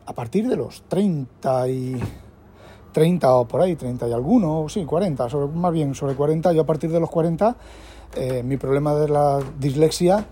a 0.06 0.14
partir 0.14 0.46
de 0.48 0.58
los 0.58 0.82
30 0.90 1.70
y 1.70 1.98
30 2.92 3.34
o 3.34 3.48
por 3.48 3.62
ahí, 3.62 3.76
30 3.76 4.08
y 4.10 4.12
alguno, 4.12 4.68
sí, 4.68 4.84
40, 4.84 5.30
sobre, 5.30 5.48
más 5.56 5.72
bien 5.72 5.96
sobre 5.96 6.16
40, 6.16 6.52
yo 6.52 6.62
a 6.62 6.66
partir 6.66 6.92
de 6.92 7.00
los 7.00 7.10
40 7.10 7.56
eh, 8.16 8.42
mi 8.42 8.58
problema 8.58 8.96
de 8.96 9.08
la 9.08 9.40
dislexia 9.60 10.26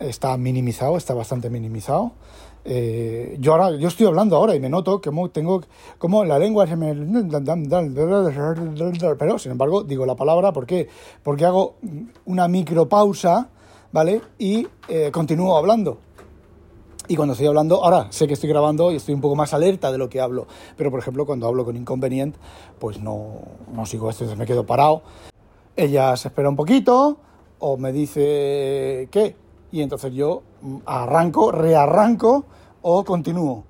está 0.00 0.36
minimizado, 0.36 0.96
está 0.96 1.14
bastante 1.14 1.50
minimizado 1.50 2.12
eh, 2.64 3.36
yo 3.40 3.52
ahora, 3.52 3.76
yo 3.76 3.88
estoy 3.88 4.06
hablando 4.06 4.36
ahora 4.36 4.54
y 4.54 4.60
me 4.60 4.68
noto 4.68 5.00
que 5.00 5.10
tengo 5.32 5.62
como 5.98 6.24
la 6.24 6.38
lengua 6.38 6.66
se 6.66 6.76
me 6.76 6.94
pero 9.18 9.38
sin 9.38 9.52
embargo 9.52 9.82
digo 9.82 10.06
la 10.06 10.14
palabra 10.14 10.52
¿por 10.52 10.64
qué? 10.64 10.88
porque 11.24 11.44
hago 11.44 11.74
una 12.26 12.46
micropausa 12.46 13.48
¿vale? 13.90 14.22
y 14.38 14.66
eh, 14.88 15.10
continúo 15.10 15.56
hablando 15.56 15.98
y 17.08 17.16
cuando 17.16 17.32
estoy 17.32 17.48
hablando, 17.48 17.82
ahora 17.84 18.06
sé 18.10 18.28
que 18.28 18.34
estoy 18.34 18.48
grabando 18.48 18.92
y 18.92 18.96
estoy 18.96 19.12
un 19.12 19.20
poco 19.20 19.34
más 19.34 19.52
alerta 19.52 19.90
de 19.90 19.98
lo 19.98 20.08
que 20.08 20.20
hablo, 20.20 20.46
pero 20.76 20.90
por 20.90 21.00
ejemplo 21.00 21.26
cuando 21.26 21.48
hablo 21.48 21.64
con 21.64 21.76
Inconvenient, 21.76 22.36
pues 22.78 23.00
no, 23.00 23.40
no 23.72 23.84
sigo 23.86 24.08
esto, 24.08 24.24
me 24.36 24.46
quedo 24.46 24.64
parado. 24.64 25.02
Ella 25.74 26.16
se 26.16 26.28
espera 26.28 26.48
un 26.48 26.56
poquito 26.56 27.18
o 27.58 27.76
me 27.76 27.92
dice 27.92 29.08
qué, 29.10 29.36
y 29.72 29.80
entonces 29.80 30.12
yo 30.12 30.42
arranco, 30.86 31.50
rearranco 31.50 32.44
o 32.82 33.04
continúo. 33.04 33.64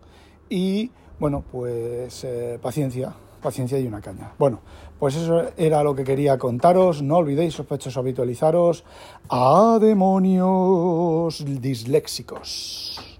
Y 0.51 0.91
bueno, 1.19 1.45
pues 1.51 2.25
eh, 2.25 2.59
paciencia, 2.61 3.15
paciencia 3.41 3.79
y 3.79 3.87
una 3.87 4.01
caña. 4.01 4.33
Bueno, 4.39 4.61
pues 4.99 5.17
eso 5.17 5.45
era 5.57 5.83
lo 5.83 5.95
que 5.95 6.05
quería 6.05 6.37
contaros. 6.37 7.03
No 7.03 7.19
olvidéis, 7.19 7.55
sospechosos, 7.55 7.97
habitualizaros. 7.97 8.85
¡A 9.31 9.79
demonios 9.81 11.45
disléxicos! 11.61 13.12